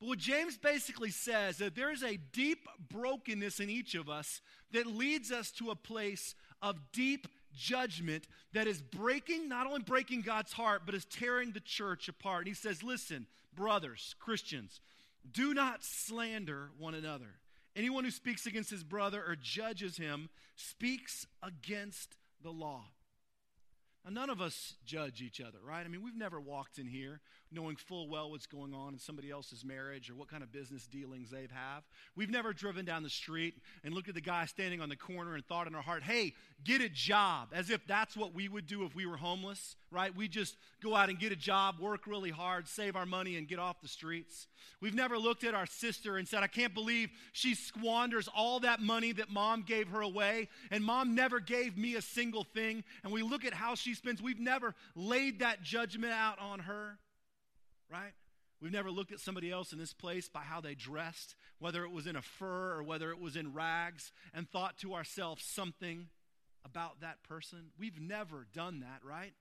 But 0.00 0.08
what 0.08 0.18
James 0.18 0.56
basically 0.56 1.10
says 1.10 1.58
that 1.58 1.74
there 1.74 1.92
is 1.92 2.02
a 2.02 2.18
deep 2.32 2.68
brokenness 2.90 3.60
in 3.60 3.68
each 3.68 3.94
of 3.94 4.08
us 4.08 4.40
that 4.72 4.86
leads 4.86 5.30
us 5.30 5.50
to 5.52 5.70
a 5.70 5.76
place 5.76 6.34
of 6.62 6.76
deep 6.92 7.28
judgment 7.54 8.26
that 8.52 8.66
is 8.66 8.82
breaking, 8.82 9.48
not 9.48 9.66
only 9.66 9.82
breaking 9.82 10.22
God's 10.22 10.52
heart, 10.52 10.82
but 10.86 10.94
is 10.94 11.04
tearing 11.04 11.52
the 11.52 11.60
church 11.60 12.08
apart. 12.08 12.40
And 12.40 12.48
he 12.48 12.54
says, 12.54 12.82
Listen, 12.82 13.26
brothers, 13.54 14.14
Christians, 14.18 14.80
do 15.30 15.54
not 15.54 15.82
slander 15.82 16.70
one 16.78 16.94
another. 16.94 17.40
Anyone 17.76 18.04
who 18.04 18.10
speaks 18.10 18.46
against 18.46 18.70
his 18.70 18.84
brother 18.84 19.22
or 19.26 19.36
judges 19.36 19.96
him 19.96 20.28
speaks 20.54 21.26
against 21.42 22.16
the 22.42 22.50
law. 22.50 22.84
Now, 24.04 24.10
none 24.10 24.30
of 24.30 24.40
us 24.40 24.74
judge 24.84 25.22
each 25.22 25.40
other, 25.40 25.58
right? 25.64 25.84
I 25.84 25.88
mean, 25.88 26.02
we've 26.02 26.16
never 26.16 26.40
walked 26.40 26.78
in 26.78 26.86
here 26.86 27.20
knowing 27.54 27.76
full 27.76 28.08
well 28.08 28.30
what's 28.30 28.46
going 28.46 28.74
on 28.74 28.92
in 28.92 28.98
somebody 28.98 29.30
else's 29.30 29.64
marriage 29.64 30.10
or 30.10 30.14
what 30.14 30.28
kind 30.28 30.42
of 30.42 30.52
business 30.52 30.86
dealings 30.86 31.30
they 31.30 31.46
have. 31.52 31.82
We've 32.16 32.30
never 32.30 32.52
driven 32.52 32.84
down 32.84 33.02
the 33.02 33.10
street 33.10 33.54
and 33.84 33.94
looked 33.94 34.08
at 34.08 34.14
the 34.14 34.20
guy 34.20 34.46
standing 34.46 34.80
on 34.80 34.88
the 34.88 34.96
corner 34.96 35.34
and 35.34 35.44
thought 35.46 35.66
in 35.66 35.74
our 35.74 35.82
heart, 35.82 36.02
hey, 36.02 36.34
get 36.64 36.80
a 36.80 36.88
job, 36.88 37.48
as 37.52 37.70
if 37.70 37.86
that's 37.86 38.16
what 38.16 38.34
we 38.34 38.48
would 38.48 38.66
do 38.66 38.84
if 38.84 38.94
we 38.94 39.06
were 39.06 39.16
homeless, 39.16 39.76
right? 39.90 40.14
We 40.14 40.28
just 40.28 40.56
go 40.82 40.94
out 40.94 41.08
and 41.08 41.18
get 41.18 41.32
a 41.32 41.36
job, 41.36 41.78
work 41.78 42.06
really 42.06 42.30
hard, 42.30 42.68
save 42.68 42.96
our 42.96 43.06
money, 43.06 43.36
and 43.36 43.46
get 43.46 43.58
off 43.58 43.80
the 43.80 43.88
streets. 43.88 44.46
We've 44.80 44.94
never 44.94 45.18
looked 45.18 45.44
at 45.44 45.54
our 45.54 45.66
sister 45.66 46.16
and 46.16 46.26
said, 46.26 46.42
I 46.42 46.46
can't 46.46 46.74
believe 46.74 47.10
she 47.32 47.54
squanders 47.54 48.28
all 48.34 48.60
that 48.60 48.80
money 48.80 49.12
that 49.12 49.30
mom 49.30 49.62
gave 49.62 49.88
her 49.88 50.00
away, 50.00 50.48
and 50.70 50.84
mom 50.84 51.14
never 51.14 51.40
gave 51.40 51.76
me 51.76 51.94
a 51.94 52.02
single 52.02 52.44
thing. 52.44 52.84
And 53.02 53.12
we 53.12 53.22
look 53.22 53.44
at 53.44 53.54
how 53.54 53.74
she 53.74 53.94
spends. 53.94 54.20
We've 54.20 54.40
never 54.40 54.74
laid 54.94 55.40
that 55.40 55.62
judgment 55.62 56.12
out 56.12 56.38
on 56.38 56.60
her 56.60 56.98
right? 57.90 58.12
We've 58.60 58.72
never 58.72 58.90
looked 58.90 59.12
at 59.12 59.20
somebody 59.20 59.50
else 59.50 59.72
in 59.72 59.78
this 59.78 59.92
place 59.92 60.28
by 60.28 60.40
how 60.40 60.60
they 60.60 60.74
dressed, 60.74 61.34
whether 61.58 61.84
it 61.84 61.90
was 61.90 62.06
in 62.06 62.16
a 62.16 62.22
fur 62.22 62.72
or 62.72 62.82
whether 62.82 63.10
it 63.10 63.20
was 63.20 63.36
in 63.36 63.52
rags, 63.52 64.10
and 64.32 64.48
thought 64.48 64.78
to 64.78 64.94
ourselves 64.94 65.44
something 65.44 66.08
about 66.64 67.00
that 67.00 67.22
person. 67.22 67.70
We've 67.78 68.00
never 68.00 68.46
done 68.54 68.80
that, 68.80 69.00
right? 69.04 69.34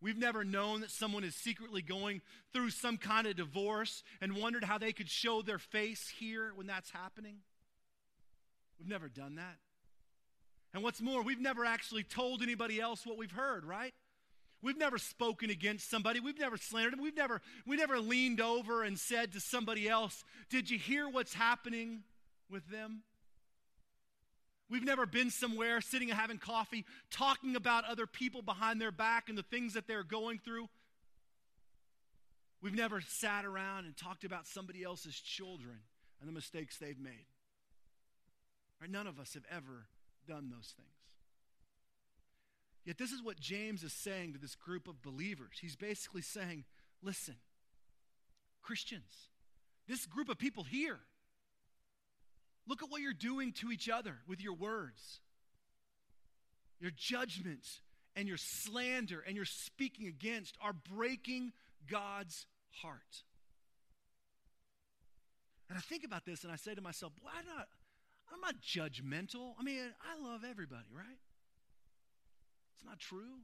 We've 0.00 0.18
never 0.18 0.44
known 0.44 0.80
that 0.80 0.90
someone 0.90 1.24
is 1.24 1.34
secretly 1.34 1.82
going 1.82 2.20
through 2.52 2.70
some 2.70 2.96
kind 2.96 3.26
of 3.26 3.36
divorce 3.36 4.02
and 4.20 4.36
wondered 4.36 4.64
how 4.64 4.78
they 4.78 4.92
could 4.92 5.08
show 5.08 5.42
their 5.42 5.58
face 5.58 6.12
here 6.18 6.52
when 6.54 6.66
that's 6.66 6.90
happening. 6.90 7.36
We've 8.78 8.88
never 8.88 9.08
done 9.08 9.36
that. 9.36 9.56
And 10.72 10.82
what's 10.82 11.00
more, 11.00 11.22
we've 11.22 11.40
never 11.40 11.64
actually 11.64 12.02
told 12.02 12.42
anybody 12.42 12.80
else 12.80 13.06
what 13.06 13.16
we've 13.16 13.30
heard, 13.30 13.64
right? 13.64 13.94
We've 14.64 14.78
never 14.78 14.96
spoken 14.96 15.50
against 15.50 15.90
somebody. 15.90 16.20
We've 16.20 16.38
never 16.38 16.56
slandered 16.56 16.94
them. 16.94 17.02
We've 17.02 17.14
never, 17.14 17.42
we 17.66 17.76
never 17.76 18.00
leaned 18.00 18.40
over 18.40 18.82
and 18.82 18.98
said 18.98 19.34
to 19.34 19.40
somebody 19.40 19.86
else, 19.86 20.24
Did 20.48 20.70
you 20.70 20.78
hear 20.78 21.06
what's 21.06 21.34
happening 21.34 22.02
with 22.48 22.66
them? 22.70 23.02
We've 24.70 24.82
never 24.82 25.04
been 25.04 25.28
somewhere 25.28 25.82
sitting 25.82 26.08
and 26.08 26.18
having 26.18 26.38
coffee, 26.38 26.86
talking 27.10 27.56
about 27.56 27.84
other 27.84 28.06
people 28.06 28.40
behind 28.40 28.80
their 28.80 28.90
back 28.90 29.28
and 29.28 29.36
the 29.36 29.42
things 29.42 29.74
that 29.74 29.86
they're 29.86 30.02
going 30.02 30.38
through. 30.38 30.70
We've 32.62 32.74
never 32.74 33.02
sat 33.02 33.44
around 33.44 33.84
and 33.84 33.94
talked 33.94 34.24
about 34.24 34.46
somebody 34.46 34.82
else's 34.82 35.20
children 35.20 35.76
and 36.20 36.28
the 36.28 36.32
mistakes 36.32 36.78
they've 36.78 36.98
made. 36.98 37.26
Right? 38.80 38.90
None 38.90 39.06
of 39.06 39.20
us 39.20 39.34
have 39.34 39.44
ever 39.50 39.88
done 40.26 40.48
those 40.50 40.72
things. 40.74 41.03
Yet, 42.84 42.98
this 42.98 43.12
is 43.12 43.22
what 43.22 43.40
James 43.40 43.82
is 43.82 43.92
saying 43.92 44.34
to 44.34 44.38
this 44.38 44.54
group 44.54 44.88
of 44.88 45.00
believers. 45.02 45.56
He's 45.60 45.76
basically 45.76 46.20
saying, 46.20 46.64
listen, 47.02 47.36
Christians, 48.62 49.30
this 49.88 50.04
group 50.06 50.28
of 50.28 50.38
people 50.38 50.64
here, 50.64 51.00
look 52.66 52.82
at 52.82 52.90
what 52.90 53.00
you're 53.00 53.14
doing 53.14 53.52
to 53.60 53.72
each 53.72 53.88
other 53.88 54.16
with 54.28 54.42
your 54.42 54.54
words. 54.54 55.20
Your 56.78 56.90
judgments 56.94 57.80
and 58.14 58.28
your 58.28 58.36
slander 58.36 59.24
and 59.26 59.34
your 59.34 59.46
speaking 59.46 60.06
against 60.06 60.58
are 60.60 60.74
breaking 60.74 61.52
God's 61.90 62.46
heart. 62.82 63.22
And 65.70 65.78
I 65.78 65.80
think 65.80 66.04
about 66.04 66.26
this 66.26 66.44
and 66.44 66.52
I 66.52 66.56
say 66.56 66.74
to 66.74 66.82
myself, 66.82 67.12
I'm 67.26 67.46
not, 67.46 67.68
I'm 68.32 68.40
not 68.40 68.56
judgmental. 68.60 69.54
I 69.58 69.62
mean, 69.62 69.80
I 70.02 70.22
love 70.22 70.42
everybody, 70.48 70.88
right? 70.94 71.18
It's 72.74 72.84
not 72.84 72.98
true. 72.98 73.42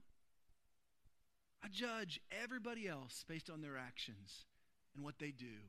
I 1.62 1.68
judge 1.68 2.20
everybody 2.42 2.88
else 2.88 3.24
based 3.28 3.50
on 3.50 3.60
their 3.60 3.76
actions 3.76 4.44
and 4.94 5.04
what 5.04 5.18
they 5.18 5.30
do. 5.30 5.68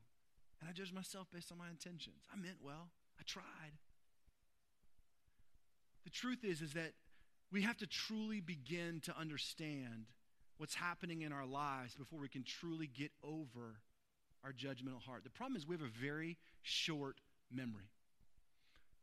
And 0.60 0.70
I 0.70 0.74
judge 0.74 0.94
myself 0.94 1.28
based 1.34 1.52
on 1.52 1.58
my 1.58 1.70
intentions. 1.70 2.24
I 2.32 2.38
meant 2.38 2.58
well. 2.64 2.90
I 3.20 3.24
tried. 3.26 3.74
The 6.04 6.10
truth 6.10 6.44
is 6.44 6.62
is 6.62 6.74
that 6.74 6.94
we 7.52 7.64
have 7.64 7.78
to 7.78 7.88
truly 7.88 8.40
begin 8.40 9.02
to 9.04 9.18
understand 9.18 10.06
what's 10.58 10.76
happening 10.76 11.24
in 11.24 11.34
our 11.34 11.46
lives 11.46 11.96
before 11.96 12.20
we 12.20 12.30
can 12.30 12.44
truly 12.44 12.88
get 12.88 13.12
over 13.24 13.82
our 14.44 14.52
judgmental 14.52 15.02
heart. 15.02 15.24
The 15.24 15.30
problem 15.30 15.58
is 15.58 15.68
we 15.68 15.76
have 15.76 15.82
a 15.82 16.02
very 16.02 16.38
short 16.62 17.18
memory. 17.52 17.90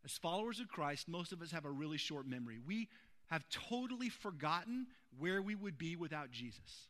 As 0.05 0.13
followers 0.13 0.61
of 0.61 0.69
Christ, 0.69 1.09
most 1.09 1.33
of 1.33 1.43
us 1.43 1.51
have 1.51 1.65
a 1.65 1.71
really 1.71 1.99
short 1.99 2.27
memory. 2.27 2.59
We 2.65 2.89
have 3.31 3.45
totally 3.49 4.09
forgotten 4.09 4.87
where 5.19 5.41
we 5.43 5.55
would 5.55 5.79
be 5.79 5.97
without 5.97 6.31
Jesus. 6.31 6.89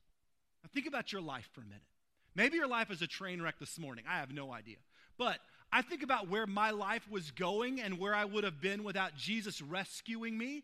Now, 0.62 0.70
think 0.72 0.86
about 0.86 1.12
your 1.12 1.22
life 1.22 1.48
for 1.52 1.60
a 1.60 1.64
minute. 1.64 1.82
Maybe 2.34 2.56
your 2.56 2.68
life 2.68 2.90
is 2.90 3.02
a 3.02 3.06
train 3.06 3.42
wreck 3.42 3.58
this 3.58 3.78
morning. 3.78 4.04
I 4.08 4.18
have 4.18 4.32
no 4.32 4.52
idea. 4.52 4.76
But 5.16 5.38
I 5.72 5.82
think 5.82 6.02
about 6.02 6.28
where 6.28 6.46
my 6.46 6.70
life 6.70 7.08
was 7.10 7.30
going 7.30 7.80
and 7.80 7.98
where 7.98 8.14
I 8.14 8.24
would 8.24 8.44
have 8.44 8.60
been 8.60 8.84
without 8.84 9.16
Jesus 9.16 9.60
rescuing 9.60 10.38
me. 10.38 10.62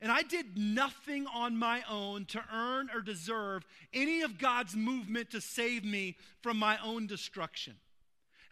And 0.00 0.10
I 0.10 0.22
did 0.22 0.58
nothing 0.58 1.26
on 1.32 1.56
my 1.56 1.84
own 1.88 2.24
to 2.26 2.42
earn 2.52 2.90
or 2.92 3.00
deserve 3.00 3.64
any 3.94 4.22
of 4.22 4.36
God's 4.36 4.74
movement 4.74 5.30
to 5.30 5.40
save 5.40 5.84
me 5.84 6.16
from 6.42 6.58
my 6.58 6.76
own 6.82 7.06
destruction. 7.06 7.74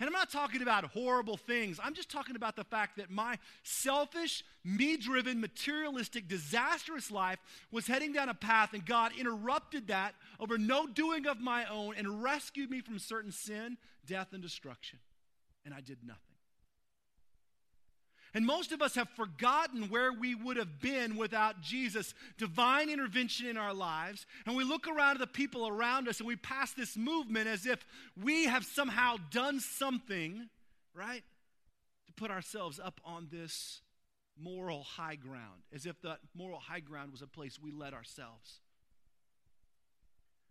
And 0.00 0.06
I'm 0.06 0.14
not 0.14 0.30
talking 0.30 0.62
about 0.62 0.84
horrible 0.86 1.36
things. 1.36 1.78
I'm 1.82 1.92
just 1.92 2.10
talking 2.10 2.34
about 2.34 2.56
the 2.56 2.64
fact 2.64 2.96
that 2.96 3.10
my 3.10 3.36
selfish, 3.62 4.42
me 4.64 4.96
driven, 4.96 5.42
materialistic, 5.42 6.26
disastrous 6.26 7.10
life 7.10 7.38
was 7.70 7.86
heading 7.86 8.14
down 8.14 8.30
a 8.30 8.34
path, 8.34 8.72
and 8.72 8.84
God 8.84 9.12
interrupted 9.18 9.88
that 9.88 10.14
over 10.40 10.56
no 10.56 10.86
doing 10.86 11.26
of 11.26 11.38
my 11.38 11.66
own 11.66 11.94
and 11.98 12.22
rescued 12.22 12.70
me 12.70 12.80
from 12.80 12.98
certain 12.98 13.30
sin, 13.30 13.76
death, 14.06 14.28
and 14.32 14.42
destruction. 14.42 14.98
And 15.66 15.74
I 15.74 15.82
did 15.82 15.98
nothing. 16.02 16.29
And 18.32 18.46
most 18.46 18.70
of 18.70 18.80
us 18.80 18.94
have 18.94 19.08
forgotten 19.10 19.88
where 19.88 20.12
we 20.12 20.34
would 20.34 20.56
have 20.56 20.80
been 20.80 21.16
without 21.16 21.60
Jesus' 21.60 22.14
divine 22.38 22.88
intervention 22.88 23.46
in 23.46 23.56
our 23.56 23.74
lives. 23.74 24.24
And 24.46 24.56
we 24.56 24.64
look 24.64 24.86
around 24.86 25.16
at 25.16 25.18
the 25.18 25.26
people 25.26 25.66
around 25.66 26.06
us 26.08 26.20
and 26.20 26.28
we 26.28 26.36
pass 26.36 26.72
this 26.72 26.96
movement 26.96 27.48
as 27.48 27.66
if 27.66 27.84
we 28.22 28.44
have 28.44 28.64
somehow 28.64 29.16
done 29.30 29.58
something, 29.58 30.48
right, 30.94 31.24
to 32.06 32.12
put 32.12 32.30
ourselves 32.30 32.78
up 32.78 33.00
on 33.04 33.28
this 33.32 33.80
moral 34.38 34.84
high 34.84 35.16
ground, 35.16 35.62
as 35.74 35.84
if 35.84 36.00
that 36.02 36.20
moral 36.34 36.60
high 36.60 36.80
ground 36.80 37.10
was 37.10 37.22
a 37.22 37.26
place 37.26 37.58
we 37.60 37.72
led 37.72 37.94
ourselves. 37.94 38.60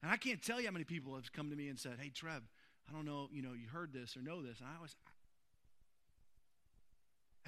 And 0.02 0.12
I 0.12 0.18
can't 0.18 0.42
tell 0.42 0.60
you 0.60 0.68
how 0.68 0.74
many 0.74 0.86
people 0.86 1.16
have 1.16 1.32
come 1.32 1.50
to 1.50 1.56
me 1.56 1.68
and 1.68 1.80
said, 1.80 1.94
Hey, 2.00 2.10
Trev, 2.10 2.42
I 2.90 2.94
don't 2.94 3.06
know, 3.06 3.30
you 3.32 3.42
know, 3.42 3.54
you 3.54 3.68
heard 3.68 3.94
this 3.94 4.16
or 4.16 4.22
know 4.22 4.42
this. 4.42 4.60
And 4.60 4.68
I 4.68 4.82
was, 4.82 4.96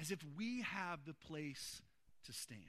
as 0.00 0.10
if 0.10 0.18
we 0.36 0.62
have 0.62 1.04
the 1.04 1.14
place 1.14 1.82
to 2.26 2.32
stand. 2.32 2.60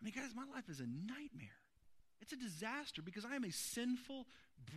I 0.00 0.04
mean, 0.04 0.14
guys, 0.14 0.34
my 0.34 0.44
life 0.52 0.68
is 0.68 0.80
a 0.80 0.86
nightmare. 0.86 1.48
It's 2.20 2.32
a 2.32 2.36
disaster 2.36 3.02
because 3.02 3.24
I 3.24 3.34
am 3.34 3.44
a 3.44 3.52
sinful, 3.52 4.26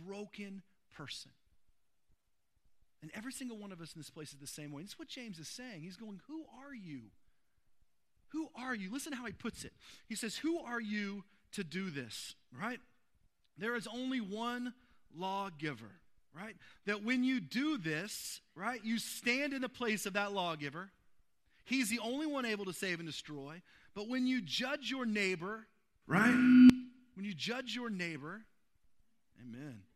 broken 0.06 0.62
person. 0.96 1.32
And 3.02 3.10
every 3.14 3.32
single 3.32 3.58
one 3.58 3.72
of 3.72 3.80
us 3.80 3.92
in 3.94 4.00
this 4.00 4.10
place 4.10 4.32
is 4.32 4.38
the 4.38 4.46
same 4.46 4.72
way. 4.72 4.82
This 4.82 4.92
is 4.92 4.98
what 4.98 5.08
James 5.08 5.38
is 5.38 5.48
saying. 5.48 5.82
He's 5.82 5.96
going, 5.96 6.20
Who 6.28 6.44
are 6.62 6.74
you? 6.74 7.02
Who 8.30 8.48
are 8.56 8.74
you? 8.74 8.92
Listen 8.92 9.12
how 9.12 9.26
he 9.26 9.32
puts 9.32 9.64
it. 9.64 9.72
He 10.08 10.14
says, 10.14 10.36
Who 10.36 10.58
are 10.58 10.80
you 10.80 11.24
to 11.52 11.62
do 11.62 11.90
this? 11.90 12.34
Right? 12.58 12.80
There 13.58 13.76
is 13.76 13.86
only 13.86 14.20
one 14.20 14.74
lawgiver 15.16 15.92
right? 16.36 16.56
That 16.84 17.02
when 17.02 17.24
you 17.24 17.40
do 17.40 17.78
this, 17.78 18.40
right, 18.54 18.80
you 18.84 18.98
stand 18.98 19.52
in 19.52 19.62
the 19.62 19.68
place 19.68 20.06
of 20.06 20.12
that 20.14 20.32
lawgiver. 20.32 20.90
He's 21.64 21.88
the 21.88 22.00
only 22.00 22.26
one 22.26 22.44
able 22.44 22.66
to 22.66 22.72
save 22.72 23.00
and 23.00 23.08
destroy. 23.08 23.62
But 23.94 24.08
when 24.08 24.26
you 24.26 24.40
judge 24.42 24.90
your 24.90 25.06
neighbor, 25.06 25.66
right? 26.06 26.26
When 27.14 27.24
you 27.24 27.34
judge 27.34 27.74
your 27.74 27.90
neighbor, 27.90 28.42
amen. 29.42 29.80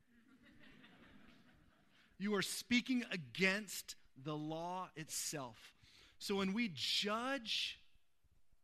You 2.19 2.35
are 2.35 2.43
speaking 2.43 3.05
against 3.11 3.95
the 4.23 4.35
law 4.35 4.89
itself. 4.95 5.57
So 6.19 6.37
when 6.37 6.53
we 6.53 6.71
judge 6.75 7.79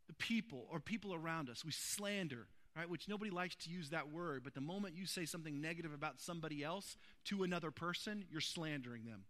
the 0.09 0.13
people 0.13 0.67
or 0.71 0.79
people 0.79 1.15
around 1.15 1.49
us, 1.49 1.65
we 1.65 1.73
slander, 1.73 2.47
right? 2.77 2.89
Which 2.89 3.09
nobody 3.09 3.31
likes 3.31 3.55
to 3.57 3.71
use 3.71 3.91
that 3.91 4.13
word, 4.13 4.43
but 4.45 4.55
the 4.55 4.61
moment 4.61 4.97
you 4.97 5.07
say 5.07 5.25
something 5.25 5.61
negative 5.61 5.95
about 5.95 6.21
somebody 6.21 6.63
else 6.63 6.97
to 7.27 7.43
another 7.43 7.71
person, 7.71 8.25
you're 8.31 8.41
slandering 8.41 9.05
them. 9.05 9.25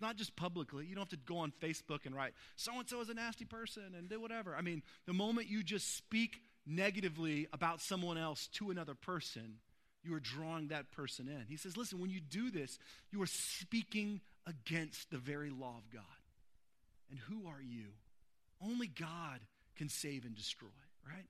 Not 0.00 0.16
just 0.16 0.36
publicly. 0.36 0.86
You 0.86 0.94
don't 0.94 1.10
have 1.10 1.18
to 1.20 1.26
go 1.26 1.38
on 1.38 1.52
Facebook 1.60 2.06
and 2.06 2.14
write, 2.14 2.32
so 2.56 2.78
and 2.78 2.88
so 2.88 3.00
is 3.00 3.08
a 3.08 3.14
nasty 3.14 3.44
person 3.44 3.94
and 3.96 4.08
do 4.08 4.20
whatever. 4.20 4.54
I 4.54 4.60
mean, 4.60 4.82
the 5.06 5.12
moment 5.12 5.48
you 5.48 5.62
just 5.62 5.96
speak 5.96 6.40
negatively 6.66 7.48
about 7.52 7.80
someone 7.80 8.18
else 8.18 8.48
to 8.54 8.70
another 8.70 8.94
person, 8.94 9.56
you 10.04 10.14
are 10.14 10.20
drawing 10.20 10.68
that 10.68 10.92
person 10.92 11.26
in. 11.26 11.46
He 11.48 11.56
says, 11.56 11.76
listen, 11.76 11.98
when 11.98 12.10
you 12.10 12.20
do 12.20 12.50
this, 12.50 12.78
you 13.10 13.20
are 13.22 13.26
speaking 13.26 14.20
against 14.46 15.10
the 15.10 15.18
very 15.18 15.50
law 15.50 15.74
of 15.78 15.90
God. 15.90 16.02
And 17.10 17.18
who 17.18 17.48
are 17.48 17.60
you? 17.60 17.86
Only 18.62 18.86
God 18.86 19.40
can 19.76 19.88
save 19.88 20.24
and 20.24 20.34
destroy, 20.34 20.68
right? 21.06 21.26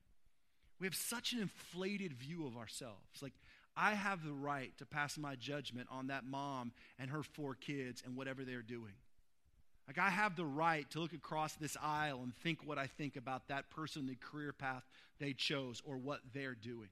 We 0.79 0.87
have 0.87 0.95
such 0.95 1.33
an 1.33 1.39
inflated 1.39 2.13
view 2.13 2.47
of 2.47 2.57
ourselves. 2.57 3.21
Like, 3.21 3.33
I 3.75 3.93
have 3.93 4.23
the 4.23 4.33
right 4.33 4.77
to 4.77 4.85
pass 4.85 5.17
my 5.17 5.35
judgment 5.35 5.87
on 5.91 6.07
that 6.07 6.25
mom 6.25 6.71
and 6.97 7.09
her 7.11 7.23
four 7.23 7.55
kids 7.55 8.01
and 8.05 8.15
whatever 8.15 8.43
they're 8.43 8.61
doing. 8.61 8.93
Like, 9.87 9.97
I 9.97 10.09
have 10.09 10.35
the 10.35 10.45
right 10.45 10.89
to 10.91 10.99
look 10.99 11.13
across 11.13 11.53
this 11.53 11.75
aisle 11.81 12.21
and 12.23 12.35
think 12.35 12.59
what 12.65 12.77
I 12.77 12.87
think 12.87 13.15
about 13.15 13.47
that 13.47 13.69
person, 13.71 14.05
the 14.05 14.15
career 14.15 14.53
path 14.53 14.83
they 15.19 15.33
chose, 15.33 15.81
or 15.85 15.97
what 15.97 16.19
they're 16.33 16.55
doing. 16.55 16.89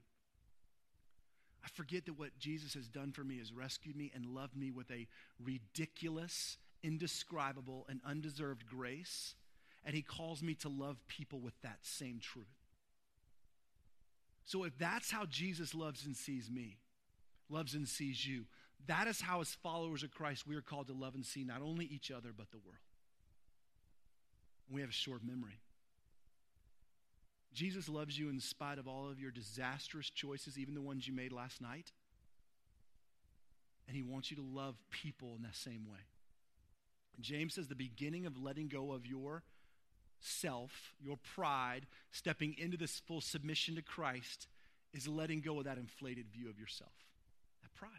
I 1.64 1.68
forget 1.68 2.06
that 2.06 2.18
what 2.18 2.38
Jesus 2.38 2.74
has 2.74 2.88
done 2.88 3.12
for 3.12 3.24
me 3.24 3.36
is 3.36 3.52
rescued 3.52 3.96
me 3.96 4.10
and 4.14 4.26
loved 4.26 4.56
me 4.56 4.70
with 4.70 4.90
a 4.90 5.06
ridiculous, 5.42 6.58
indescribable, 6.82 7.86
and 7.88 8.00
undeserved 8.04 8.66
grace. 8.66 9.34
And 9.84 9.94
he 9.94 10.02
calls 10.02 10.42
me 10.42 10.54
to 10.56 10.68
love 10.68 10.96
people 11.06 11.40
with 11.40 11.54
that 11.62 11.78
same 11.82 12.18
truth. 12.20 12.46
So 14.48 14.64
if 14.64 14.78
that's 14.78 15.10
how 15.10 15.26
Jesus 15.26 15.74
loves 15.74 16.06
and 16.06 16.16
sees 16.16 16.50
me, 16.50 16.78
loves 17.50 17.74
and 17.74 17.86
sees 17.86 18.26
you, 18.26 18.46
that 18.86 19.06
is 19.06 19.20
how, 19.20 19.42
as 19.42 19.52
followers 19.62 20.02
of 20.02 20.10
Christ, 20.10 20.46
we 20.46 20.56
are 20.56 20.62
called 20.62 20.86
to 20.86 20.94
love 20.94 21.14
and 21.14 21.26
see 21.26 21.44
not 21.44 21.60
only 21.60 21.84
each 21.84 22.10
other, 22.10 22.30
but 22.34 22.50
the 22.50 22.56
world. 22.56 22.78
We 24.70 24.80
have 24.80 24.88
a 24.88 24.94
short 24.94 25.20
memory. 25.22 25.60
Jesus 27.52 27.90
loves 27.90 28.18
you 28.18 28.30
in 28.30 28.40
spite 28.40 28.78
of 28.78 28.88
all 28.88 29.10
of 29.10 29.20
your 29.20 29.30
disastrous 29.30 30.08
choices, 30.08 30.58
even 30.58 30.74
the 30.74 30.80
ones 30.80 31.06
you 31.06 31.12
made 31.12 31.30
last 31.30 31.60
night. 31.60 31.92
And 33.86 33.94
he 33.94 34.02
wants 34.02 34.30
you 34.30 34.38
to 34.38 34.42
love 34.42 34.76
people 34.90 35.34
in 35.36 35.42
that 35.42 35.56
same 35.56 35.84
way. 35.86 36.00
James 37.20 37.52
says 37.52 37.68
the 37.68 37.74
beginning 37.74 38.24
of 38.24 38.42
letting 38.42 38.68
go 38.68 38.92
of 38.92 39.04
your 39.04 39.42
self, 40.20 40.94
your 41.00 41.16
pride, 41.16 41.86
stepping 42.10 42.54
into 42.58 42.76
this 42.76 43.00
full 43.06 43.20
submission 43.20 43.76
to 43.76 43.82
Christ 43.82 44.46
is 44.92 45.06
letting 45.06 45.40
go 45.40 45.58
of 45.58 45.64
that 45.64 45.78
inflated 45.78 46.26
view 46.32 46.48
of 46.48 46.58
yourself. 46.58 46.92
That 47.62 47.74
pride 47.74 47.90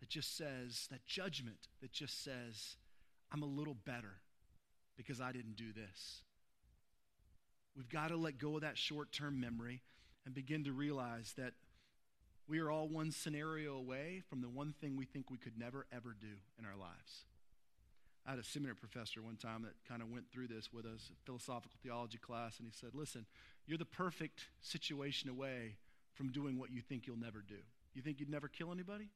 that 0.00 0.08
just 0.08 0.36
says, 0.36 0.88
that 0.90 1.04
judgment 1.06 1.68
that 1.82 1.92
just 1.92 2.24
says, 2.24 2.76
I'm 3.32 3.42
a 3.42 3.46
little 3.46 3.76
better 3.84 4.20
because 4.96 5.20
I 5.20 5.32
didn't 5.32 5.56
do 5.56 5.72
this. 5.72 6.22
We've 7.76 7.88
got 7.88 8.08
to 8.08 8.16
let 8.16 8.38
go 8.38 8.56
of 8.56 8.62
that 8.62 8.76
short 8.76 9.12
term 9.12 9.40
memory 9.40 9.82
and 10.24 10.34
begin 10.34 10.64
to 10.64 10.72
realize 10.72 11.34
that 11.36 11.52
we 12.48 12.58
are 12.58 12.70
all 12.70 12.88
one 12.88 13.12
scenario 13.12 13.76
away 13.76 14.22
from 14.28 14.40
the 14.40 14.48
one 14.48 14.74
thing 14.80 14.96
we 14.96 15.04
think 15.04 15.30
we 15.30 15.38
could 15.38 15.56
never, 15.56 15.86
ever 15.92 16.16
do 16.20 16.26
in 16.58 16.64
our 16.64 16.76
lives. 16.76 17.24
I 18.30 18.34
had 18.34 18.38
a 18.38 18.44
seminary 18.44 18.76
professor 18.76 19.20
one 19.20 19.34
time 19.34 19.62
that 19.62 19.72
kind 19.88 20.00
of 20.00 20.08
went 20.08 20.30
through 20.30 20.46
this 20.46 20.72
with 20.72 20.86
us, 20.86 21.10
a 21.10 21.26
philosophical 21.26 21.76
theology 21.82 22.18
class, 22.18 22.60
and 22.60 22.68
he 22.68 22.72
said, 22.72 22.90
Listen, 22.94 23.26
you're 23.66 23.76
the 23.76 23.84
perfect 23.84 24.46
situation 24.60 25.28
away 25.28 25.74
from 26.14 26.30
doing 26.30 26.56
what 26.56 26.70
you 26.70 26.80
think 26.80 27.08
you'll 27.08 27.18
never 27.18 27.42
do. 27.42 27.56
You 27.92 28.02
think 28.02 28.20
you'd 28.20 28.30
never 28.30 28.46
kill 28.46 28.70
anybody? 28.70 29.08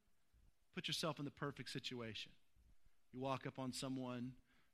Put 0.73 0.89
yourself 0.89 1.17
in 1.17 1.23
the 1.23 1.31
perfect 1.31 1.69
situation. 1.69 2.33
You 3.13 3.21
walk 3.21 3.47
up 3.47 3.57
on 3.57 3.71
someone 3.71 4.33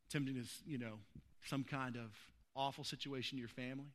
tempting 0.09 0.33
to, 0.33 0.49
you 0.65 0.79
know, 0.79 0.97
some 1.45 1.63
kind 1.63 1.95
of 1.95 2.09
awful 2.55 2.83
situation 2.83 3.37
in 3.37 3.39
your 3.41 3.47
family. 3.47 3.93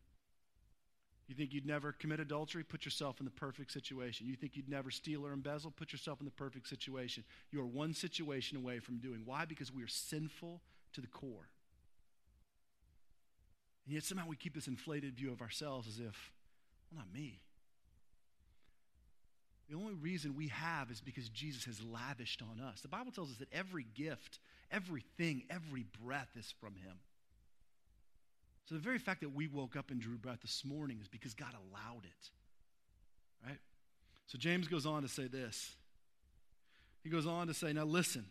You 1.28 1.34
think 1.34 1.52
you'd 1.52 1.66
never 1.66 1.92
commit 1.92 2.20
adultery? 2.20 2.62
Put 2.62 2.84
yourself 2.84 3.18
in 3.18 3.24
the 3.24 3.32
perfect 3.32 3.72
situation. 3.72 4.28
You 4.28 4.36
think 4.36 4.56
you'd 4.56 4.68
never 4.68 4.90
steal 4.90 5.26
or 5.26 5.32
embezzle? 5.32 5.72
Put 5.72 5.92
yourself 5.92 6.20
in 6.20 6.24
the 6.24 6.30
perfect 6.30 6.68
situation. 6.68 7.24
You 7.50 7.60
are 7.60 7.66
one 7.66 7.94
situation 7.94 8.56
away 8.56 8.78
from 8.78 8.98
doing. 8.98 9.22
Why? 9.24 9.44
Because 9.44 9.72
we 9.72 9.82
are 9.82 9.88
sinful 9.88 10.60
to 10.92 11.00
the 11.00 11.08
core. 11.08 11.48
And 13.86 13.94
yet 13.94 14.04
somehow 14.04 14.26
we 14.28 14.36
keep 14.36 14.54
this 14.54 14.68
inflated 14.68 15.16
view 15.16 15.32
of 15.32 15.40
ourselves 15.40 15.88
as 15.88 15.98
if, 15.98 16.32
well, 16.92 16.98
not 16.98 17.12
me. 17.12 17.40
The 19.68 19.76
only 19.76 19.94
reason 19.94 20.36
we 20.36 20.48
have 20.48 20.92
is 20.92 21.00
because 21.00 21.28
Jesus 21.28 21.64
has 21.64 21.82
lavished 21.82 22.40
on 22.40 22.60
us. 22.60 22.82
The 22.82 22.88
Bible 22.88 23.10
tells 23.10 23.30
us 23.32 23.38
that 23.38 23.52
every 23.52 23.84
gift, 23.94 24.38
everything, 24.70 25.42
every 25.50 25.84
breath 26.04 26.30
is 26.36 26.54
from 26.60 26.76
Him. 26.76 26.98
So 28.68 28.74
the 28.74 28.80
very 28.80 28.98
fact 28.98 29.20
that 29.20 29.34
we 29.34 29.46
woke 29.46 29.76
up 29.76 29.90
and 29.90 30.00
drew 30.00 30.16
breath 30.16 30.40
this 30.42 30.64
morning 30.64 30.98
is 31.00 31.08
because 31.08 31.34
God 31.34 31.52
allowed 31.54 32.04
it. 32.04 32.30
Right? 33.46 33.58
So 34.26 34.38
James 34.38 34.66
goes 34.66 34.86
on 34.86 35.02
to 35.02 35.08
say 35.08 35.28
this. 35.28 35.76
He 37.04 37.10
goes 37.10 37.26
on 37.26 37.46
to 37.46 37.54
say, 37.54 37.72
now 37.72 37.84
listen. 37.84 38.26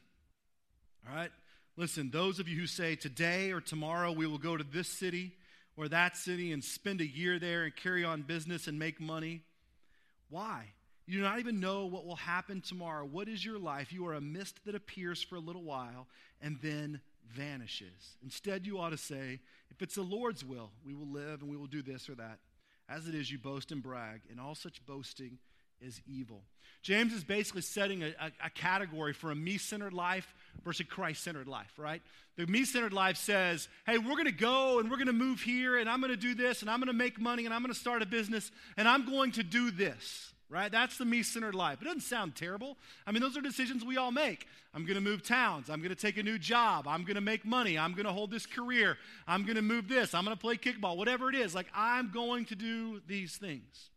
All 1.08 1.16
right? 1.16 1.32
Listen, 1.78 2.10
those 2.12 2.40
of 2.40 2.50
you 2.50 2.60
who 2.60 2.68
say 2.68 2.96
today 2.96 3.52
or 3.52 3.62
tomorrow 3.62 4.12
we 4.12 4.28
will 4.28 4.38
go 4.38 4.58
to 4.58 4.64
this 4.64 4.90
city 4.90 5.34
or 5.78 5.88
that 5.88 6.18
city 6.18 6.52
and 6.52 6.62
spend 6.62 7.00
a 7.00 7.08
year 7.08 7.40
there 7.40 7.64
and 7.64 7.74
carry 7.74 8.04
on 8.04 8.22
business 8.22 8.68
and 8.68 8.78
make 8.78 9.00
money. 9.00 9.42
Why? 10.30 10.66
You 11.06 11.20
do 11.20 11.24
not 11.24 11.40
even 11.40 11.62
know 11.62 11.86
what 11.86 12.06
will 12.06 12.16
happen 12.16 12.62
tomorrow. 12.62 13.06
What 13.06 13.30
is 13.30 13.46
your 13.46 13.60
life? 13.60 13.94
You 13.94 14.08
are 14.08 14.16
a 14.16 14.22
mist 14.22 14.60
that 14.66 14.76
appears 14.76 15.22
for 15.22 15.36
a 15.36 15.40
little 15.40 15.64
while 15.64 16.08
and 16.42 16.58
then 16.62 17.00
vanishes. 17.34 18.18
Instead, 18.24 18.66
you 18.66 18.80
ought 18.80 18.90
to 18.90 18.98
say, 18.98 19.40
if 19.72 19.82
it's 19.82 19.96
the 19.96 20.02
Lord's 20.02 20.44
will, 20.44 20.72
we 20.86 20.94
will 20.94 21.08
live 21.08 21.42
and 21.42 21.50
we 21.50 21.58
will 21.58 21.68
do 21.68 21.82
this 21.82 22.10
or 22.10 22.16
that. 22.16 22.40
As 22.88 23.08
it 23.08 23.16
is, 23.16 23.32
you 23.32 23.40
boast 23.40 23.72
and 23.72 23.82
brag, 23.82 24.22
and 24.30 24.40
all 24.40 24.56
such 24.56 24.86
boasting 24.86 25.40
is 25.82 26.02
evil. 26.08 26.44
James 26.82 27.14
is 27.14 27.24
basically 27.24 27.64
setting 27.64 28.04
a, 28.04 28.08
a, 28.20 28.32
a 28.46 28.50
category 28.52 29.12
for 29.12 29.32
a 29.32 29.36
me 29.36 29.58
centered 29.58 29.94
life 29.94 30.34
versus 30.64 30.86
Christ 30.88 31.24
centered 31.24 31.48
life, 31.48 31.74
right? 31.78 32.02
The 32.38 32.46
me 32.48 32.64
centered 32.64 32.94
life 32.94 33.18
says, 33.18 33.68
hey, 33.86 33.98
we're 33.98 34.12
going 34.12 34.26
to 34.26 34.32
go 34.32 34.80
and 34.80 34.90
we're 34.90 34.98
going 34.98 35.08
to 35.08 35.14
move 35.14 35.42
here, 35.42 35.78
and 35.78 35.90
I'm 35.90 36.00
going 36.00 36.12
to 36.12 36.18
do 36.18 36.36
this, 36.36 36.62
and 36.62 36.70
I'm 36.70 36.80
going 36.80 36.88
to 36.88 36.94
make 36.94 37.20
money, 37.20 37.46
and 37.46 37.54
I'm 37.54 37.62
going 37.62 37.74
to 37.74 37.80
start 37.80 38.02
a 38.02 38.06
business, 38.06 38.52
and 38.78 38.88
I'm 38.88 39.10
going 39.10 39.32
to 39.34 39.44
do 39.44 39.72
this. 39.72 40.32
Right? 40.50 40.72
That's 40.72 40.98
the 40.98 41.06
me 41.06 41.24
centered 41.24 41.56
life. 41.56 41.82
It 41.82 41.86
doesn't 41.86 42.02
sound 42.02 42.36
terrible. 42.36 42.78
I 43.06 43.12
mean, 43.12 43.22
those 43.22 43.38
are 43.38 43.42
decisions 43.42 43.84
we 43.84 43.98
all 43.98 44.12
make. 44.12 44.48
I'm 44.74 44.86
going 44.86 44.96
to 44.96 45.02
move 45.02 45.24
towns. 45.24 45.70
I'm 45.70 45.80
going 45.80 45.90
to 45.90 45.96
take 45.96 46.18
a 46.18 46.24
new 46.24 46.38
job. 46.38 46.88
I'm 46.88 47.04
going 47.04 47.16
to 47.16 47.22
make 47.22 47.46
money. 47.46 47.78
I'm 47.78 47.94
going 47.94 48.06
to 48.06 48.12
hold 48.12 48.32
this 48.32 48.46
career. 48.46 48.98
I'm 49.28 49.44
going 49.44 49.56
to 49.56 49.62
move 49.62 49.88
this. 49.88 50.14
I'm 50.14 50.26
going 50.26 50.36
to 50.36 50.42
play 50.42 50.58
kickball, 50.58 50.98
whatever 50.98 51.30
it 51.30 51.36
is. 51.36 51.56
Like, 51.56 51.68
I'm 51.74 52.12
going 52.12 52.46
to 52.46 52.56
do 52.56 53.02
these 53.08 53.38
things 53.38 53.90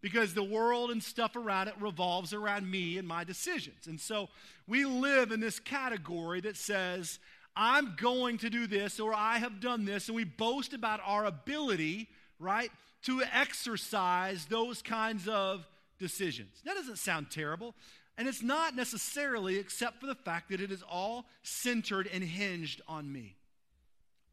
because 0.00 0.32
the 0.32 0.42
world 0.42 0.90
and 0.90 1.02
stuff 1.02 1.36
around 1.36 1.68
it 1.68 1.74
revolves 1.80 2.32
around 2.32 2.70
me 2.70 2.96
and 2.96 3.06
my 3.06 3.24
decisions. 3.24 3.86
And 3.86 4.00
so 4.00 4.28
we 4.66 4.84
live 4.84 5.32
in 5.32 5.40
this 5.40 5.58
category 5.58 6.40
that 6.42 6.56
says, 6.56 7.18
I'm 7.56 7.94
going 8.00 8.38
to 8.38 8.48
do 8.50 8.66
this 8.66 9.00
or 9.00 9.12
I 9.12 9.38
have 9.38 9.60
done 9.60 9.84
this, 9.84 10.08
and 10.08 10.16
we 10.16 10.24
boast 10.24 10.72
about 10.72 11.00
our 11.04 11.26
ability, 11.26 12.08
right, 12.38 12.70
to 13.02 13.22
exercise 13.32 14.46
those 14.46 14.80
kinds 14.80 15.28
of 15.28 15.66
decisions. 16.00 16.60
That 16.64 16.74
doesn't 16.74 16.98
sound 16.98 17.30
terrible. 17.30 17.76
And 18.18 18.26
it's 18.26 18.42
not 18.42 18.74
necessarily, 18.74 19.58
except 19.58 20.00
for 20.00 20.06
the 20.06 20.14
fact 20.14 20.50
that 20.50 20.60
it 20.60 20.72
is 20.72 20.82
all 20.82 21.26
centered 21.42 22.08
and 22.12 22.24
hinged 22.24 22.82
on 22.88 23.10
me. 23.10 23.36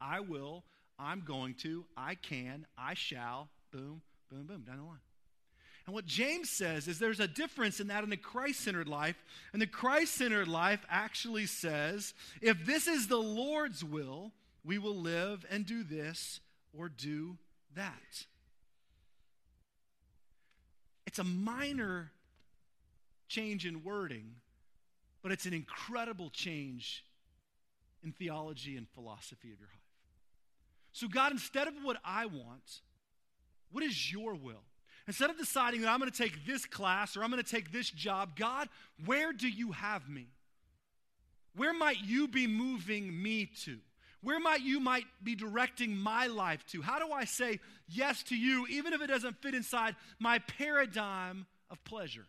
I 0.00 0.20
will, 0.20 0.64
I'm 0.98 1.22
going 1.24 1.54
to, 1.62 1.84
I 1.96 2.16
can, 2.16 2.66
I 2.76 2.94
shall, 2.94 3.48
boom, 3.72 4.02
boom, 4.30 4.46
boom, 4.46 4.64
down 4.66 4.78
the 4.78 4.82
line. 4.82 4.98
And 5.86 5.94
what 5.94 6.04
James 6.04 6.50
says 6.50 6.86
is 6.86 6.98
there's 6.98 7.18
a 7.18 7.26
difference 7.26 7.80
in 7.80 7.86
that 7.86 8.04
in 8.04 8.10
the 8.10 8.18
Christ 8.18 8.60
centered 8.60 8.88
life. 8.88 9.16
And 9.54 9.62
the 9.62 9.66
Christ 9.66 10.16
centered 10.16 10.48
life 10.48 10.84
actually 10.90 11.46
says 11.46 12.12
if 12.42 12.66
this 12.66 12.86
is 12.86 13.06
the 13.06 13.16
Lord's 13.16 13.82
will, 13.82 14.32
we 14.64 14.76
will 14.76 14.96
live 14.96 15.46
and 15.50 15.64
do 15.64 15.82
this 15.82 16.40
or 16.76 16.90
do 16.90 17.38
that. 17.74 18.26
It's 21.18 21.26
a 21.26 21.32
minor 21.32 22.12
change 23.26 23.66
in 23.66 23.82
wording, 23.82 24.36
but 25.20 25.32
it's 25.32 25.46
an 25.46 25.52
incredible 25.52 26.30
change 26.30 27.04
in 28.04 28.12
theology 28.12 28.76
and 28.76 28.86
philosophy 28.90 29.50
of 29.50 29.58
your 29.58 29.66
life. 29.66 29.82
So, 30.92 31.08
God, 31.08 31.32
instead 31.32 31.66
of 31.66 31.74
what 31.82 31.96
I 32.04 32.26
want, 32.26 32.82
what 33.72 33.82
is 33.82 34.12
your 34.12 34.36
will? 34.36 34.62
Instead 35.08 35.28
of 35.28 35.36
deciding 35.36 35.80
that 35.80 35.88
I'm 35.88 35.98
going 35.98 36.08
to 36.08 36.16
take 36.16 36.46
this 36.46 36.64
class 36.64 37.16
or 37.16 37.24
I'm 37.24 37.32
going 37.32 37.42
to 37.42 37.50
take 37.50 37.72
this 37.72 37.90
job, 37.90 38.36
God, 38.36 38.68
where 39.04 39.32
do 39.32 39.48
you 39.48 39.72
have 39.72 40.08
me? 40.08 40.28
Where 41.56 41.74
might 41.74 42.00
you 42.04 42.28
be 42.28 42.46
moving 42.46 43.20
me 43.20 43.50
to? 43.64 43.78
Where 44.20 44.40
might 44.40 44.62
you 44.62 44.80
might 44.80 45.04
be 45.22 45.34
directing 45.34 45.96
my 45.96 46.26
life 46.26 46.64
to? 46.68 46.82
How 46.82 46.98
do 46.98 47.12
I 47.12 47.24
say 47.24 47.60
yes 47.88 48.22
to 48.24 48.36
you 48.36 48.66
even 48.68 48.92
if 48.92 49.00
it 49.00 49.06
doesn't 49.06 49.40
fit 49.40 49.54
inside 49.54 49.94
my 50.18 50.40
paradigm 50.40 51.46
of 51.70 51.82
pleasure? 51.84 52.26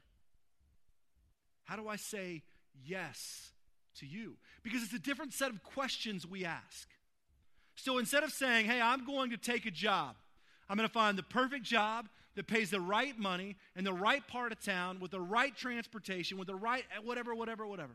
How 1.65 1.75
do 1.75 1.87
I 1.87 1.95
say 1.95 2.43
yes 2.85 3.51
to 3.99 4.05
you? 4.05 4.37
Because 4.63 4.83
it's 4.83 4.93
a 4.93 4.99
different 4.99 5.33
set 5.33 5.49
of 5.49 5.63
questions 5.63 6.27
we 6.27 6.45
ask. 6.45 6.87
So 7.75 7.97
instead 7.97 8.23
of 8.23 8.31
saying, 8.31 8.65
hey, 8.65 8.81
I'm 8.81 9.05
going 9.05 9.31
to 9.31 9.37
take 9.37 9.65
a 9.65 9.71
job, 9.71 10.15
I'm 10.69 10.77
going 10.77 10.87
to 10.87 10.93
find 10.93 11.17
the 11.17 11.23
perfect 11.23 11.63
job 11.63 12.07
that 12.35 12.47
pays 12.47 12.69
the 12.69 12.81
right 12.81 13.17
money 13.17 13.55
in 13.75 13.83
the 13.83 13.93
right 13.93 14.25
part 14.27 14.51
of 14.51 14.63
town 14.63 14.99
with 14.99 15.11
the 15.11 15.19
right 15.19 15.55
transportation, 15.55 16.37
with 16.37 16.47
the 16.47 16.55
right 16.55 16.83
whatever, 17.03 17.33
whatever, 17.33 17.65
whatever. 17.65 17.93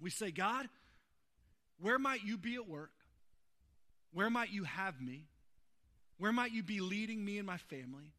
We 0.00 0.10
say, 0.10 0.30
God, 0.30 0.68
where 1.80 1.98
might 1.98 2.24
you 2.24 2.36
be 2.36 2.56
at 2.56 2.68
work? 2.68 2.90
Where 4.16 4.30
might 4.30 4.50
you 4.50 4.64
have 4.64 4.98
me? 4.98 5.24
Where 6.16 6.32
might 6.32 6.50
you 6.50 6.62
be 6.62 6.80
leading 6.80 7.22
me 7.22 7.36
and 7.36 7.46
my 7.46 7.58
family? 7.58 8.14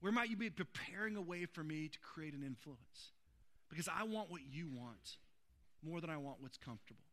Where 0.00 0.10
might 0.12 0.28
you 0.28 0.36
be 0.36 0.50
preparing 0.50 1.14
a 1.14 1.22
way 1.22 1.46
for 1.46 1.62
me 1.62 1.86
to 1.86 1.98
create 2.00 2.34
an 2.34 2.42
influence? 2.42 3.12
Because 3.70 3.86
I 3.88 4.02
want 4.02 4.28
what 4.28 4.40
you 4.50 4.66
want 4.66 5.18
more 5.84 6.00
than 6.00 6.10
I 6.10 6.16
want 6.16 6.38
what's 6.40 6.56
comfortable. 6.56 7.04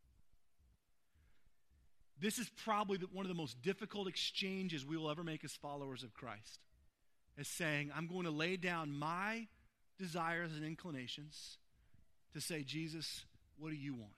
This 2.20 2.40
is 2.40 2.50
probably 2.66 2.98
one 3.12 3.24
of 3.24 3.30
the 3.30 3.36
most 3.36 3.62
difficult 3.62 4.08
exchanges 4.08 4.84
we 4.84 4.98
will 4.98 5.12
ever 5.12 5.24
make 5.24 5.44
as 5.46 5.52
followers 5.52 6.02
of 6.02 6.16
Christ 6.16 6.60
as 7.38 7.48
saying, 7.48 7.92
I'm 7.96 8.08
going 8.08 8.26
to 8.26 8.32
lay 8.32 8.58
down 8.58 8.98
my 8.98 9.46
desires 10.00 10.54
and 10.56 10.66
inclinations 10.66 11.60
to 12.34 12.42
say, 12.42 12.64
Jesus, 12.64 13.26
what 13.60 13.70
do 13.70 13.76
you 13.76 13.94
want? 13.94 14.14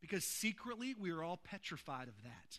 Because 0.00 0.24
secretly, 0.24 0.94
we 0.98 1.10
are 1.10 1.22
all 1.22 1.36
petrified 1.36 2.08
of 2.08 2.14
that. 2.22 2.58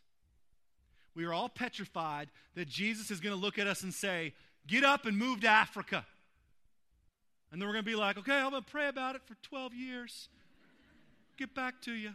We 1.20 1.26
are 1.26 1.34
all 1.34 1.50
petrified 1.50 2.30
that 2.56 2.70
Jesus 2.70 3.12
is 3.12 3.20
going 3.20 3.36
to 3.36 3.42
look 3.42 3.60
at 3.60 3.68
us 3.68 3.84
and 3.84 3.94
say, 3.94 4.34
Get 4.68 4.86
up 4.86 5.06
and 5.06 5.18
move 5.18 5.42
to 5.42 5.50
Africa. 5.50 6.06
And 7.52 7.62
then 7.62 7.68
we're 7.68 7.74
going 7.74 7.84
to 7.84 7.92
be 7.92 7.98
like, 7.98 8.18
Okay, 8.18 8.38
I'm 8.38 8.52
going 8.52 8.64
to 8.64 8.72
pray 8.72 8.88
about 8.88 9.16
it 9.16 9.22
for 9.26 9.36
12 9.42 9.74
years. 9.74 10.30
Get 11.36 11.54
back 11.54 11.82
to 11.82 11.92
you. 11.92 12.12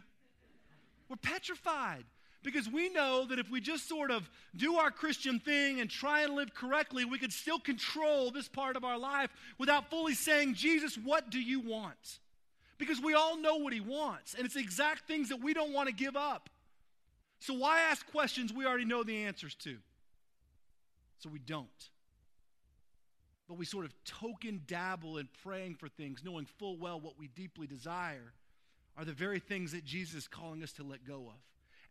We're 1.07 1.17
petrified. 1.17 2.05
Because 2.41 2.67
we 2.67 2.89
know 2.89 3.27
that 3.27 3.37
if 3.37 3.47
we 3.51 3.61
just 3.61 3.87
sort 3.87 4.09
of 4.09 4.27
do 4.55 4.77
our 4.77 4.89
Christian 4.89 5.39
thing 5.39 5.81
and 5.81 5.87
try 5.87 6.21
and 6.21 6.33
live 6.33 6.55
correctly, 6.55 7.05
we 7.05 7.19
could 7.19 7.33
still 7.33 7.59
control 7.59 8.31
this 8.31 8.47
part 8.47 8.75
of 8.75 8.83
our 8.83 8.97
life 8.97 9.29
without 9.59 9.91
fully 9.91 10.15
saying, 10.15 10.55
Jesus, 10.55 10.95
what 10.95 11.29
do 11.29 11.39
you 11.39 11.59
want? 11.59 12.19
Because 12.79 12.99
we 12.99 13.13
all 13.13 13.37
know 13.37 13.57
what 13.57 13.71
he 13.71 13.81
wants, 13.81 14.33
and 14.33 14.45
it's 14.45 14.55
exact 14.55 15.07
things 15.07 15.29
that 15.29 15.41
we 15.41 15.53
don't 15.53 15.73
want 15.73 15.89
to 15.89 15.93
give 15.93 16.15
up. 16.15 16.49
So 17.39 17.53
why 17.53 17.81
ask 17.81 18.09
questions 18.11 18.53
we 18.53 18.65
already 18.65 18.85
know 18.85 19.03
the 19.03 19.23
answers 19.25 19.55
to? 19.55 19.77
So 21.19 21.29
we 21.29 21.39
don't. 21.39 21.67
But 23.47 23.57
we 23.57 23.65
sort 23.65 23.85
of 23.85 23.93
token 24.05 24.61
dabble 24.65 25.17
in 25.17 25.29
praying 25.43 25.75
for 25.75 25.87
things, 25.87 26.23
knowing 26.23 26.45
full 26.57 26.77
well 26.77 26.99
what 26.99 27.19
we 27.19 27.27
deeply 27.27 27.67
desire 27.67 28.33
are 28.97 29.05
the 29.05 29.13
very 29.13 29.39
things 29.39 29.73
that 29.73 29.85
Jesus 29.85 30.15
is 30.15 30.27
calling 30.27 30.63
us 30.63 30.71
to 30.73 30.83
let 30.83 31.05
go 31.05 31.27
of. 31.27 31.39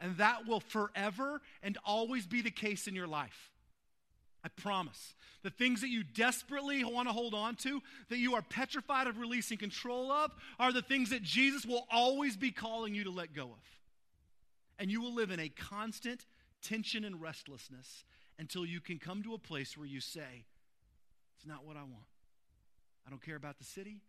And 0.01 0.17
that 0.17 0.47
will 0.47 0.61
forever 0.61 1.41
and 1.63 1.79
always 1.85 2.27
be 2.27 2.43
the 2.43 2.51
case 2.51 2.87
in 2.89 2.95
your 2.95 3.07
life. 3.07 3.51
I 4.43 4.49
promise. 4.49 5.15
The 5.43 5.51
things 5.51 5.81
that 5.81 5.89
you 5.89 6.03
desperately 6.03 6.85
want 6.85 7.09
to 7.09 7.15
hold 7.15 7.35
on 7.35 7.55
to, 7.57 7.81
that 8.09 8.19
you 8.19 8.35
are 8.35 8.43
petrified 8.43 9.07
of 9.07 9.19
releasing 9.19 9.57
control 9.57 10.13
of, 10.13 10.33
are 10.59 10.73
the 10.73 10.83
things 10.83 11.11
that 11.11 11.23
Jesus 11.23 11.65
will 11.65 11.87
always 11.91 12.37
be 12.37 12.51
calling 12.51 12.95
you 12.95 13.05
to 13.05 13.11
let 13.11 13.35
go 13.35 13.45
of. 13.45 13.59
And 14.79 14.91
you 14.91 15.01
will 15.01 15.15
live 15.15 15.31
in 15.31 15.41
a 15.41 15.49
constant 15.49 16.27
tension 16.63 17.05
and 17.05 17.21
restlessness 17.21 18.05
until 18.39 18.67
you 18.67 18.81
can 18.81 18.99
come 18.99 19.23
to 19.23 19.35
a 19.35 19.39
place 19.39 19.77
where 19.77 19.87
you 19.87 20.01
say, 20.01 20.45
It's 21.37 21.47
not 21.47 21.65
what 21.65 21.77
I 21.77 21.83
want. 21.83 22.09
I 23.07 23.11
don't 23.11 23.23
care 23.23 23.37
about 23.37 23.59
the 23.59 23.65
city. 23.65 24.01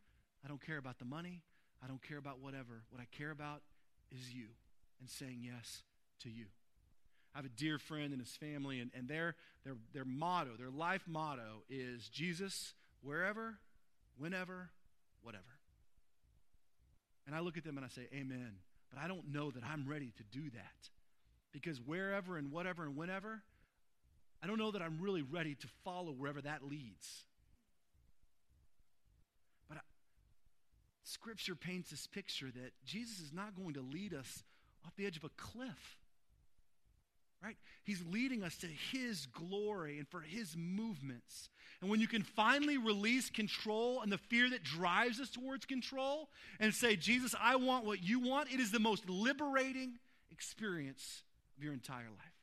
I 0.43 0.47
don't 0.47 0.65
care 0.65 0.77
about 0.77 0.99
the 0.99 1.05
money. 1.05 1.41
I 1.83 1.87
don't 1.87 2.01
care 2.01 2.17
about 2.17 2.39
whatever. 2.39 2.83
What 2.89 3.01
I 3.01 3.05
care 3.15 3.31
about 3.31 3.61
is 4.11 4.33
you 4.33 4.47
and 4.99 5.09
saying 5.09 5.39
yes 5.41 5.83
to 6.21 6.29
you. 6.29 6.45
I 7.33 7.39
have 7.39 7.45
a 7.45 7.49
dear 7.49 7.77
friend 7.77 8.13
and 8.13 8.21
his 8.21 8.33
family, 8.37 8.79
and, 8.79 8.91
and 8.95 9.09
their, 9.09 9.35
their, 9.65 9.73
their 9.93 10.05
motto, 10.05 10.51
their 10.57 10.69
life 10.69 11.03
motto 11.05 11.63
is 11.69 12.07
Jesus, 12.07 12.73
wherever, 13.01 13.55
whenever, 14.17 14.69
whatever. 15.21 15.43
And 17.27 17.35
I 17.35 17.39
look 17.39 17.57
at 17.57 17.65
them 17.65 17.77
and 17.77 17.85
I 17.85 17.89
say, 17.89 18.07
Amen. 18.13 18.53
But 18.93 19.01
I 19.01 19.07
don't 19.07 19.33
know 19.33 19.51
that 19.51 19.63
I'm 19.63 19.87
ready 19.87 20.11
to 20.17 20.23
do 20.37 20.49
that. 20.51 20.89
Because 21.51 21.79
wherever 21.81 22.37
and 22.37 22.51
whatever 22.51 22.83
and 22.83 22.95
whenever, 22.95 23.41
I 24.43 24.47
don't 24.47 24.59
know 24.59 24.71
that 24.71 24.81
I'm 24.81 24.99
really 24.99 25.21
ready 25.21 25.55
to 25.55 25.67
follow 25.83 26.11
wherever 26.11 26.41
that 26.41 26.63
leads. 26.63 27.25
But 29.67 29.77
I, 29.77 29.81
Scripture 31.03 31.55
paints 31.55 31.89
this 31.89 32.07
picture 32.07 32.51
that 32.53 32.73
Jesus 32.85 33.19
is 33.19 33.33
not 33.33 33.55
going 33.55 33.73
to 33.75 33.81
lead 33.81 34.13
us 34.13 34.43
off 34.85 34.95
the 34.95 35.05
edge 35.05 35.17
of 35.17 35.23
a 35.23 35.29
cliff. 35.37 35.97
Right? 37.43 37.57
He's 37.83 38.03
leading 38.11 38.43
us 38.43 38.57
to 38.57 38.67
His 38.67 39.27
glory 39.27 39.99
and 39.99 40.07
for 40.07 40.21
His 40.21 40.55
movements. 40.57 41.49
And 41.81 41.89
when 41.89 41.99
you 41.99 42.07
can 42.07 42.23
finally 42.23 42.77
release 42.77 43.29
control 43.29 44.01
and 44.01 44.11
the 44.11 44.17
fear 44.17 44.49
that 44.49 44.63
drives 44.63 45.19
us 45.19 45.29
towards 45.29 45.65
control 45.65 46.29
and 46.59 46.73
say, 46.73 46.95
Jesus, 46.95 47.35
I 47.39 47.57
want 47.57 47.85
what 47.85 48.01
you 48.03 48.19
want, 48.19 48.51
it 48.51 48.59
is 48.59 48.71
the 48.71 48.79
most 48.79 49.07
liberating 49.09 49.99
experience 50.31 51.23
of 51.57 51.63
your 51.63 51.73
entire 51.73 52.09
life. 52.09 52.33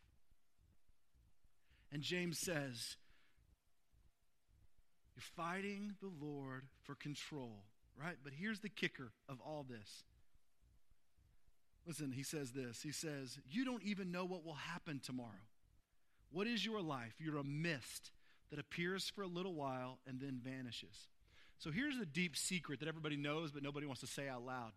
And 1.92 2.02
James 2.02 2.38
says, 2.38 2.96
You're 5.16 5.22
fighting 5.36 5.94
the 6.00 6.10
Lord 6.24 6.62
for 6.84 6.94
control, 6.94 7.64
right? 8.00 8.16
But 8.22 8.32
here's 8.32 8.60
the 8.60 8.68
kicker 8.68 9.12
of 9.28 9.40
all 9.40 9.66
this 9.68 10.04
Listen, 11.86 12.12
he 12.12 12.22
says 12.22 12.52
this. 12.52 12.82
He 12.82 12.92
says, 12.92 13.38
You 13.50 13.64
don't 13.64 13.82
even 13.82 14.12
know 14.12 14.24
what 14.24 14.44
will 14.44 14.54
happen 14.54 15.00
tomorrow. 15.04 15.30
What 16.30 16.46
is 16.46 16.64
your 16.64 16.80
life? 16.80 17.14
You're 17.18 17.38
a 17.38 17.44
mist 17.44 18.10
that 18.50 18.58
appears 18.58 19.08
for 19.08 19.22
a 19.22 19.26
little 19.26 19.54
while 19.54 19.98
and 20.06 20.20
then 20.20 20.40
vanishes. 20.42 21.08
So 21.58 21.70
here's 21.70 21.96
a 21.96 22.06
deep 22.06 22.36
secret 22.36 22.80
that 22.80 22.88
everybody 22.88 23.16
knows, 23.16 23.52
but 23.52 23.62
nobody 23.62 23.86
wants 23.86 24.00
to 24.00 24.06
say 24.06 24.28
out 24.28 24.44
loud. 24.44 24.72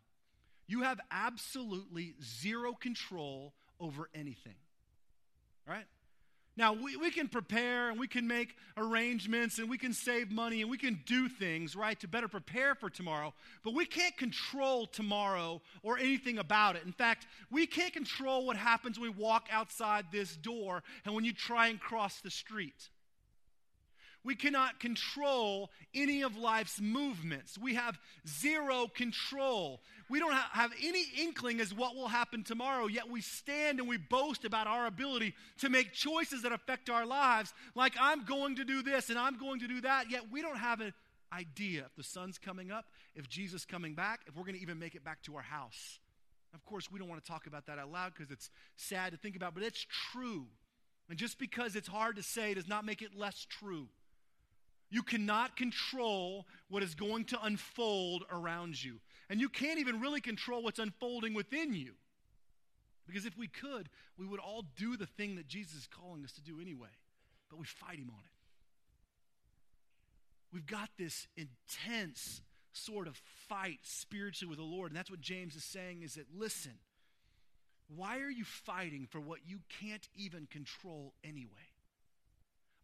You 0.67 0.81
have 0.81 0.99
absolutely 1.11 2.15
zero 2.23 2.73
control 2.73 3.53
over 3.79 4.09
anything, 4.13 4.55
right? 5.67 5.85
Now, 6.57 6.71
we, 6.71 6.95
we 6.95 7.11
can 7.11 7.27
prepare 7.27 7.89
and 7.89 7.99
we 7.99 8.07
can 8.07 8.27
make 8.27 8.55
arrangements 8.77 9.59
and 9.59 9.69
we 9.69 9.77
can 9.77 9.91
save 9.91 10.31
money 10.31 10.61
and 10.61 10.71
we 10.71 10.77
can 10.77 11.01
do 11.05 11.27
things, 11.27 11.75
right, 11.75 11.99
to 11.99 12.07
better 12.07 12.29
prepare 12.29 12.75
for 12.75 12.89
tomorrow, 12.89 13.33
but 13.63 13.73
we 13.73 13.85
can't 13.85 14.15
control 14.15 14.85
tomorrow 14.85 15.61
or 15.83 15.97
anything 15.97 16.37
about 16.37 16.77
it. 16.77 16.83
In 16.85 16.93
fact, 16.93 17.27
we 17.51 17.67
can't 17.67 17.91
control 17.91 18.45
what 18.45 18.55
happens 18.55 18.97
when 18.97 19.11
we 19.11 19.21
walk 19.21 19.47
outside 19.51 20.05
this 20.13 20.37
door 20.37 20.81
and 21.03 21.13
when 21.13 21.25
you 21.25 21.33
try 21.33 21.67
and 21.67 21.79
cross 21.79 22.21
the 22.21 22.31
street. 22.31 22.89
We 24.25 24.33
cannot 24.33 24.79
control 24.79 25.69
any 25.93 26.23
of 26.23 26.35
life's 26.35 26.81
movements. 26.81 27.59
We 27.59 27.75
have 27.75 27.99
zero 28.27 28.87
control. 28.87 29.81
We 30.09 30.19
don't 30.19 30.33
have 30.33 30.71
any 30.83 31.03
inkling 31.19 31.59
as 31.59 31.73
what 31.73 31.95
will 31.95 32.07
happen 32.07 32.43
tomorrow, 32.43 32.87
yet 32.87 33.09
we 33.09 33.21
stand 33.21 33.79
and 33.79 33.87
we 33.87 33.97
boast 33.97 34.45
about 34.45 34.67
our 34.67 34.85
ability 34.85 35.33
to 35.59 35.69
make 35.69 35.93
choices 35.93 36.43
that 36.43 36.51
affect 36.51 36.89
our 36.89 37.05
lives, 37.05 37.53
like 37.73 37.93
I'm 37.99 38.23
going 38.25 38.57
to 38.57 38.65
do 38.65 38.83
this 38.83 39.09
and 39.09 39.17
I'm 39.17 39.37
going 39.37 39.61
to 39.61 39.67
do 39.67 39.81
that, 39.81 40.11
yet 40.11 40.31
we 40.31 40.41
don't 40.41 40.57
have 40.57 40.79
an 40.81 40.93
idea 41.33 41.85
if 41.85 41.95
the 41.95 42.03
sun's 42.03 42.37
coming 42.37 42.71
up, 42.71 42.85
if 43.15 43.27
Jesus 43.27 43.65
coming 43.65 43.95
back, 43.95 44.21
if 44.27 44.35
we're 44.35 44.43
going 44.43 44.55
to 44.55 44.61
even 44.61 44.77
make 44.77 44.95
it 44.95 45.03
back 45.03 45.23
to 45.23 45.35
our 45.35 45.41
house. 45.41 45.99
Of 46.53 46.63
course, 46.65 46.89
we 46.91 46.99
don't 46.99 47.09
want 47.09 47.23
to 47.23 47.29
talk 47.29 47.47
about 47.47 47.65
that 47.65 47.79
out 47.79 47.91
loud 47.91 48.13
because 48.15 48.31
it's 48.31 48.49
sad 48.77 49.11
to 49.11 49.17
think 49.17 49.35
about, 49.35 49.53
but 49.53 49.63
it's 49.63 49.85
true. 50.11 50.45
And 51.09 51.17
just 51.17 51.37
because 51.37 51.75
it's 51.75 51.87
hard 51.87 52.15
to 52.15 52.23
say 52.23 52.53
does 52.53 52.67
not 52.67 52.85
make 52.85 53.01
it 53.01 53.15
less 53.15 53.45
true. 53.49 53.87
You 54.89 55.03
cannot 55.03 55.57
control 55.57 56.45
what 56.69 56.83
is 56.83 56.95
going 56.95 57.25
to 57.25 57.41
unfold 57.41 58.23
around 58.31 58.81
you. 58.81 58.99
And 59.29 59.39
you 59.39 59.49
can't 59.49 59.79
even 59.79 59.99
really 59.99 60.21
control 60.21 60.63
what's 60.63 60.79
unfolding 60.79 61.33
within 61.33 61.73
you. 61.73 61.93
Because 63.07 63.25
if 63.25 63.37
we 63.37 63.47
could, 63.47 63.89
we 64.17 64.25
would 64.25 64.39
all 64.39 64.63
do 64.77 64.97
the 64.97 65.05
thing 65.05 65.35
that 65.35 65.47
Jesus 65.47 65.73
is 65.75 65.87
calling 65.87 66.23
us 66.23 66.31
to 66.33 66.41
do 66.41 66.59
anyway. 66.59 66.89
But 67.49 67.59
we 67.59 67.65
fight 67.65 67.97
him 67.97 68.09
on 68.09 68.19
it. 68.23 68.31
We've 70.51 70.65
got 70.65 70.89
this 70.97 71.27
intense 71.35 72.41
sort 72.71 73.07
of 73.07 73.19
fight 73.47 73.79
spiritually 73.83 74.49
with 74.49 74.59
the 74.59 74.65
Lord. 74.65 74.91
And 74.91 74.97
that's 74.97 75.11
what 75.11 75.21
James 75.21 75.55
is 75.55 75.63
saying 75.63 76.01
is 76.01 76.15
that, 76.15 76.27
listen, 76.35 76.73
why 77.93 78.19
are 78.19 78.31
you 78.31 78.45
fighting 78.45 79.07
for 79.09 79.19
what 79.19 79.39
you 79.45 79.59
can't 79.81 80.07
even 80.15 80.47
control 80.47 81.13
anyway? 81.23 81.49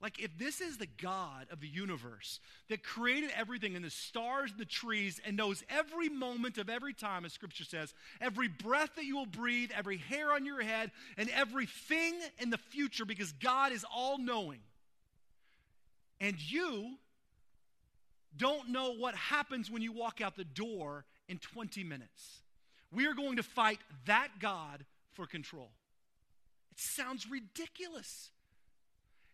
Like, 0.01 0.19
if 0.19 0.35
this 0.37 0.61
is 0.61 0.77
the 0.77 0.87
God 0.87 1.45
of 1.51 1.61
the 1.61 1.67
universe 1.67 2.39
that 2.69 2.83
created 2.83 3.29
everything 3.35 3.75
and 3.75 3.85
the 3.85 3.91
stars 3.91 4.49
and 4.49 4.59
the 4.59 4.65
trees 4.65 5.21
and 5.23 5.37
knows 5.37 5.63
every 5.69 6.09
moment 6.09 6.57
of 6.57 6.69
every 6.69 6.93
time, 6.93 7.23
as 7.23 7.33
scripture 7.33 7.63
says, 7.63 7.93
every 8.19 8.47
breath 8.47 8.95
that 8.95 9.05
you 9.05 9.15
will 9.15 9.27
breathe, 9.27 9.69
every 9.75 9.97
hair 9.97 10.33
on 10.33 10.43
your 10.43 10.63
head, 10.63 10.89
and 11.17 11.29
everything 11.29 12.15
in 12.39 12.49
the 12.49 12.57
future, 12.57 13.05
because 13.05 13.31
God 13.33 13.71
is 13.71 13.85
all 13.95 14.17
knowing, 14.17 14.59
and 16.19 16.35
you 16.51 16.95
don't 18.35 18.69
know 18.69 18.93
what 18.93 19.13
happens 19.13 19.69
when 19.69 19.83
you 19.83 19.91
walk 19.91 20.19
out 20.19 20.35
the 20.35 20.43
door 20.43 21.05
in 21.29 21.37
20 21.37 21.83
minutes, 21.83 22.41
we 22.91 23.05
are 23.05 23.13
going 23.13 23.35
to 23.35 23.43
fight 23.43 23.79
that 24.05 24.29
God 24.39 24.83
for 25.11 25.27
control. 25.27 25.69
It 26.71 26.79
sounds 26.79 27.29
ridiculous. 27.29 28.31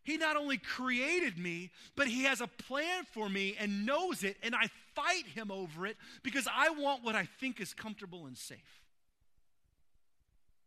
He 0.07 0.15
not 0.15 0.37
only 0.37 0.57
created 0.57 1.37
me, 1.37 1.69
but 1.97 2.07
He 2.07 2.23
has 2.23 2.39
a 2.39 2.47
plan 2.47 3.03
for 3.11 3.27
me 3.27 3.57
and 3.59 3.85
knows 3.85 4.23
it, 4.23 4.37
and 4.41 4.55
I 4.55 4.69
fight 4.95 5.25
Him 5.35 5.51
over 5.51 5.85
it 5.85 5.97
because 6.23 6.47
I 6.49 6.69
want 6.69 7.03
what 7.03 7.13
I 7.13 7.27
think 7.41 7.59
is 7.59 7.73
comfortable 7.73 8.25
and 8.25 8.37
safe. 8.37 8.81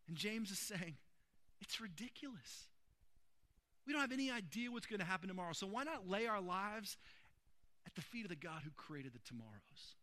And 0.09 0.14
James 0.14 0.50
is 0.50 0.59
saying, 0.59 0.94
it's 1.62 1.81
ridiculous. 1.81 2.66
We 3.87 3.94
don't 3.94 4.03
have 4.03 4.12
any 4.12 4.31
idea 4.31 4.70
what's 4.70 4.85
going 4.85 5.00
to 5.00 5.07
happen 5.07 5.29
tomorrow, 5.29 5.55
so 5.55 5.66
why 5.66 5.85
not 5.85 6.07
lay 6.07 6.26
our 6.26 6.42
lives 6.42 6.98
at 7.87 7.94
the 7.94 8.03
feet 8.03 8.26
of 8.26 8.29
the 8.29 8.37
God 8.37 8.61
who 8.62 8.70
created 8.76 9.14
the 9.14 9.20
tomorrows? 9.26 9.94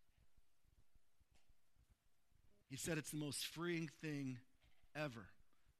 He 2.71 2.75
said 2.75 2.97
it's 2.97 3.11
the 3.11 3.17
most 3.17 3.45
freeing 3.45 3.91
thing 4.01 4.39
ever 4.95 5.27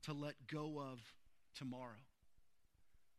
to 0.04 0.14
let 0.14 0.36
go 0.46 0.80
of 0.80 1.00
tomorrow. 1.56 2.04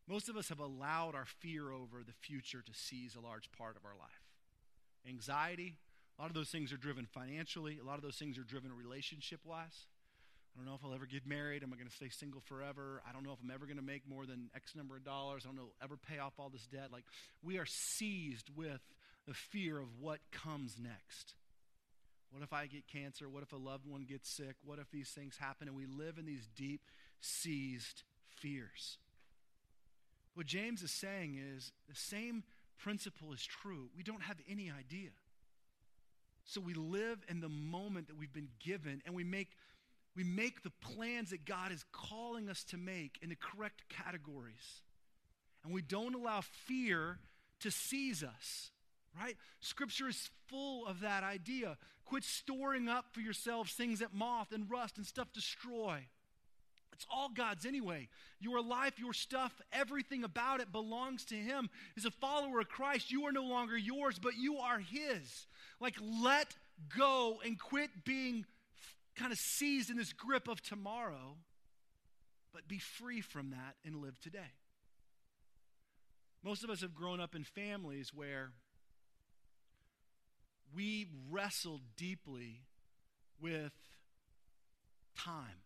Most 0.09 0.27
of 0.27 0.35
us 0.35 0.49
have 0.49 0.59
allowed 0.59 1.13
our 1.13 1.25
fear 1.25 1.71
over 1.71 2.01
the 2.03 2.13
future 2.13 2.63
to 2.65 2.71
seize 2.73 3.15
a 3.15 3.21
large 3.21 3.51
part 3.51 3.77
of 3.77 3.85
our 3.85 3.95
life. 3.95 4.25
Anxiety, 5.07 5.77
a 6.17 6.21
lot 6.21 6.31
of 6.31 6.33
those 6.35 6.49
things 6.49 6.73
are 6.73 6.77
driven 6.77 7.05
financially, 7.05 7.77
a 7.81 7.85
lot 7.85 7.97
of 7.97 8.01
those 8.01 8.15
things 8.15 8.37
are 8.39 8.43
driven 8.43 8.75
relationship 8.75 9.39
wise. 9.45 9.85
I 10.55 10.59
don't 10.59 10.67
know 10.67 10.73
if 10.73 10.83
I'll 10.83 10.95
ever 10.95 11.05
get 11.05 11.27
married. 11.27 11.61
Am 11.61 11.71
I 11.71 11.75
going 11.75 11.87
to 11.87 11.95
stay 11.95 12.09
single 12.09 12.41
forever? 12.41 13.03
I 13.07 13.13
don't 13.13 13.23
know 13.23 13.33
if 13.33 13.39
I'm 13.43 13.51
ever 13.51 13.65
going 13.65 13.77
to 13.77 13.83
make 13.83 14.09
more 14.09 14.25
than 14.25 14.49
X 14.55 14.75
number 14.75 14.95
of 14.95 15.05
dollars. 15.05 15.43
I 15.45 15.49
don't 15.49 15.55
know 15.55 15.63
if 15.63 15.69
I'll 15.79 15.85
ever 15.85 15.95
pay 15.95 16.17
off 16.17 16.33
all 16.39 16.49
this 16.49 16.65
debt. 16.65 16.89
Like 16.91 17.05
we 17.43 17.59
are 17.59 17.67
seized 17.67 18.49
with 18.55 18.81
the 19.27 19.35
fear 19.35 19.77
of 19.77 19.87
what 20.01 20.19
comes 20.31 20.75
next. 20.81 21.35
What 22.31 22.41
if 22.41 22.51
I 22.51 22.65
get 22.65 22.87
cancer? 22.87 23.29
What 23.29 23.43
if 23.43 23.53
a 23.53 23.57
loved 23.57 23.85
one 23.85 24.01
gets 24.01 24.27
sick? 24.29 24.55
What 24.65 24.79
if 24.79 24.89
these 24.91 25.09
things 25.09 25.37
happen? 25.37 25.67
And 25.67 25.77
we 25.77 25.85
live 25.85 26.17
in 26.17 26.25
these 26.25 26.47
deep 26.55 26.81
seized 27.21 28.01
fears. 28.27 28.97
What 30.33 30.45
James 30.45 30.81
is 30.83 30.91
saying 30.91 31.39
is 31.55 31.71
the 31.87 31.95
same 31.95 32.43
principle 32.77 33.33
is 33.33 33.43
true. 33.43 33.89
We 33.95 34.03
don't 34.03 34.23
have 34.23 34.37
any 34.49 34.71
idea. 34.71 35.09
So 36.45 36.61
we 36.61 36.73
live 36.73 37.19
in 37.27 37.41
the 37.41 37.49
moment 37.49 38.07
that 38.07 38.17
we've 38.17 38.33
been 38.33 38.49
given 38.63 39.01
and 39.05 39.13
we 39.13 39.23
make 39.23 39.49
we 40.15 40.23
make 40.23 40.63
the 40.63 40.71
plans 40.81 41.29
that 41.29 41.45
God 41.45 41.71
is 41.71 41.85
calling 41.91 42.49
us 42.49 42.63
to 42.65 42.77
make 42.77 43.19
in 43.21 43.29
the 43.29 43.35
correct 43.35 43.83
categories. 43.89 44.81
And 45.63 45.71
we 45.71 45.81
don't 45.81 46.15
allow 46.15 46.41
fear 46.41 47.19
to 47.61 47.71
seize 47.71 48.23
us, 48.23 48.71
right? 49.17 49.37
Scripture 49.61 50.07
is 50.09 50.29
full 50.47 50.87
of 50.87 51.01
that 51.01 51.23
idea. 51.23 51.77
Quit 52.05 52.23
storing 52.23 52.89
up 52.89 53.05
for 53.11 53.21
yourselves 53.21 53.71
things 53.73 53.99
that 53.99 54.13
moth 54.13 54.51
and 54.51 54.69
rust 54.69 54.97
and 54.97 55.05
stuff 55.05 55.31
destroy. 55.31 56.07
It's 56.99 57.07
all 57.09 57.29
God's 57.29 57.65
anyway. 57.65 58.09
Your 58.41 58.61
life, 58.61 58.99
your 58.99 59.13
stuff, 59.13 59.61
everything 59.71 60.25
about 60.25 60.59
it 60.59 60.69
belongs 60.73 61.23
to 61.25 61.35
Him. 61.35 61.69
As 61.95 62.03
a 62.03 62.11
follower 62.11 62.59
of 62.59 62.67
Christ, 62.67 63.09
you 63.09 63.23
are 63.25 63.31
no 63.31 63.45
longer 63.45 63.77
yours, 63.77 64.19
but 64.19 64.35
you 64.35 64.57
are 64.57 64.79
His. 64.79 65.47
Like, 65.79 65.95
let 66.21 66.57
go 66.97 67.39
and 67.45 67.57
quit 67.57 68.03
being 68.03 68.43
kind 69.15 69.31
of 69.31 69.37
seized 69.37 69.89
in 69.89 69.95
this 69.95 70.11
grip 70.11 70.49
of 70.49 70.61
tomorrow, 70.61 71.37
but 72.51 72.67
be 72.67 72.79
free 72.79 73.21
from 73.21 73.51
that 73.51 73.75
and 73.85 74.01
live 74.01 74.19
today. 74.19 74.51
Most 76.43 76.65
of 76.65 76.69
us 76.69 76.81
have 76.81 76.93
grown 76.93 77.21
up 77.21 77.33
in 77.33 77.45
families 77.45 78.13
where 78.13 78.49
we 80.75 81.07
wrestled 81.31 81.79
deeply 81.95 82.63
with 83.39 83.71
time 85.17 85.61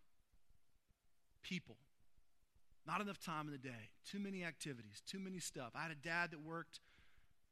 people. 1.44 1.76
Not 2.86 3.00
enough 3.00 3.20
time 3.20 3.46
in 3.46 3.52
the 3.52 3.58
day. 3.58 3.90
Too 4.10 4.18
many 4.18 4.44
activities, 4.44 5.02
too 5.06 5.18
many 5.18 5.38
stuff. 5.38 5.70
I 5.74 5.82
had 5.82 5.92
a 5.92 5.94
dad 5.94 6.32
that 6.32 6.42
worked, 6.42 6.80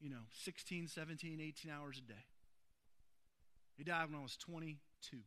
you 0.00 0.10
know, 0.10 0.26
16, 0.44 0.88
17, 0.88 1.40
18 1.40 1.70
hours 1.70 1.98
a 1.98 2.06
day. 2.06 2.24
He 3.76 3.84
died 3.84 4.10
when 4.10 4.18
I 4.18 4.22
was 4.22 4.36
22. 4.36 5.18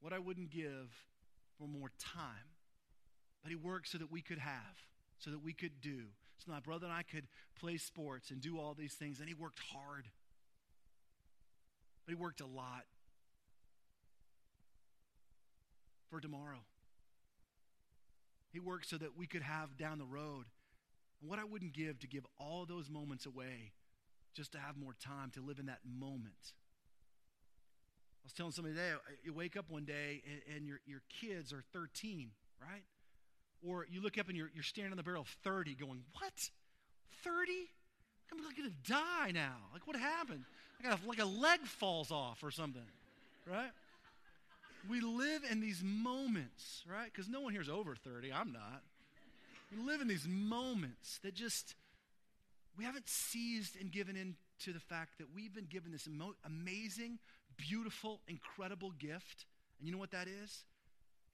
What 0.00 0.12
I 0.12 0.18
wouldn't 0.18 0.50
give 0.50 0.92
for 1.58 1.66
more 1.66 1.90
time. 1.98 2.52
But 3.42 3.50
he 3.50 3.56
worked 3.56 3.88
so 3.88 3.98
that 3.98 4.10
we 4.10 4.20
could 4.20 4.38
have, 4.38 4.76
so 5.18 5.30
that 5.30 5.42
we 5.42 5.52
could 5.52 5.80
do. 5.80 6.04
So 6.38 6.52
my 6.52 6.60
brother 6.60 6.86
and 6.86 6.94
I 6.94 7.02
could 7.02 7.26
play 7.58 7.76
sports 7.76 8.30
and 8.30 8.40
do 8.40 8.58
all 8.58 8.74
these 8.74 8.94
things. 8.94 9.20
And 9.20 9.28
he 9.28 9.34
worked 9.34 9.60
hard. 9.72 10.08
But 12.04 12.14
he 12.14 12.20
worked 12.20 12.40
a 12.40 12.46
lot 12.46 12.84
for 16.10 16.20
tomorrow. 16.20 16.60
He 18.54 18.60
worked 18.60 18.88
so 18.88 18.96
that 18.98 19.18
we 19.18 19.26
could 19.26 19.42
have 19.42 19.76
down 19.76 19.98
the 19.98 20.04
road. 20.04 20.44
And 21.20 21.28
what 21.28 21.40
I 21.40 21.44
wouldn't 21.44 21.72
give 21.72 21.98
to 21.98 22.06
give 22.06 22.24
all 22.38 22.66
those 22.66 22.88
moments 22.88 23.26
away 23.26 23.72
just 24.32 24.52
to 24.52 24.58
have 24.58 24.76
more 24.76 24.94
time 25.04 25.32
to 25.34 25.40
live 25.40 25.58
in 25.58 25.66
that 25.66 25.80
moment. 25.84 26.52
I 28.22 28.24
was 28.24 28.32
telling 28.32 28.52
somebody 28.52 28.76
today, 28.76 28.92
you 29.24 29.32
wake 29.32 29.56
up 29.56 29.70
one 29.70 29.84
day 29.84 30.22
and, 30.24 30.56
and 30.56 30.66
your, 30.68 30.78
your 30.86 31.02
kids 31.20 31.52
are 31.52 31.64
13, 31.72 32.30
right? 32.60 32.84
Or 33.66 33.86
you 33.90 34.00
look 34.00 34.18
up 34.18 34.28
and 34.28 34.36
you're, 34.36 34.52
you're 34.54 34.62
standing 34.62 34.92
on 34.92 34.96
the 34.96 35.02
barrel 35.02 35.22
of 35.22 35.28
30 35.42 35.74
going, 35.74 36.04
what? 36.12 36.50
30? 37.24 37.52
I'm 38.30 38.38
going 38.38 38.54
to 38.54 38.92
die 38.92 39.32
now. 39.34 39.56
Like, 39.72 39.84
what 39.88 39.96
happened? 39.96 40.44
I 40.78 40.88
got 40.88 41.00
like 41.04 41.18
a 41.18 41.24
leg 41.24 41.60
falls 41.62 42.12
off 42.12 42.44
or 42.44 42.52
something, 42.52 42.86
right? 43.50 43.70
We 44.88 45.00
live 45.00 45.42
in 45.50 45.60
these 45.60 45.82
moments, 45.82 46.82
right? 46.90 47.10
Because 47.12 47.28
no 47.28 47.40
one 47.40 47.52
here 47.52 47.62
is 47.62 47.68
over 47.68 47.94
30. 47.94 48.32
I'm 48.32 48.52
not. 48.52 48.82
We 49.74 49.82
live 49.82 50.00
in 50.00 50.08
these 50.08 50.26
moments 50.28 51.18
that 51.22 51.34
just, 51.34 51.74
we 52.76 52.84
haven't 52.84 53.08
seized 53.08 53.80
and 53.80 53.90
given 53.90 54.16
in 54.16 54.36
to 54.64 54.72
the 54.72 54.80
fact 54.80 55.18
that 55.18 55.26
we've 55.34 55.54
been 55.54 55.66
given 55.66 55.90
this 55.90 56.08
amazing, 56.44 57.18
beautiful, 57.56 58.20
incredible 58.28 58.92
gift. 58.98 59.46
And 59.78 59.88
you 59.88 59.92
know 59.92 59.98
what 59.98 60.12
that 60.12 60.28
is? 60.28 60.64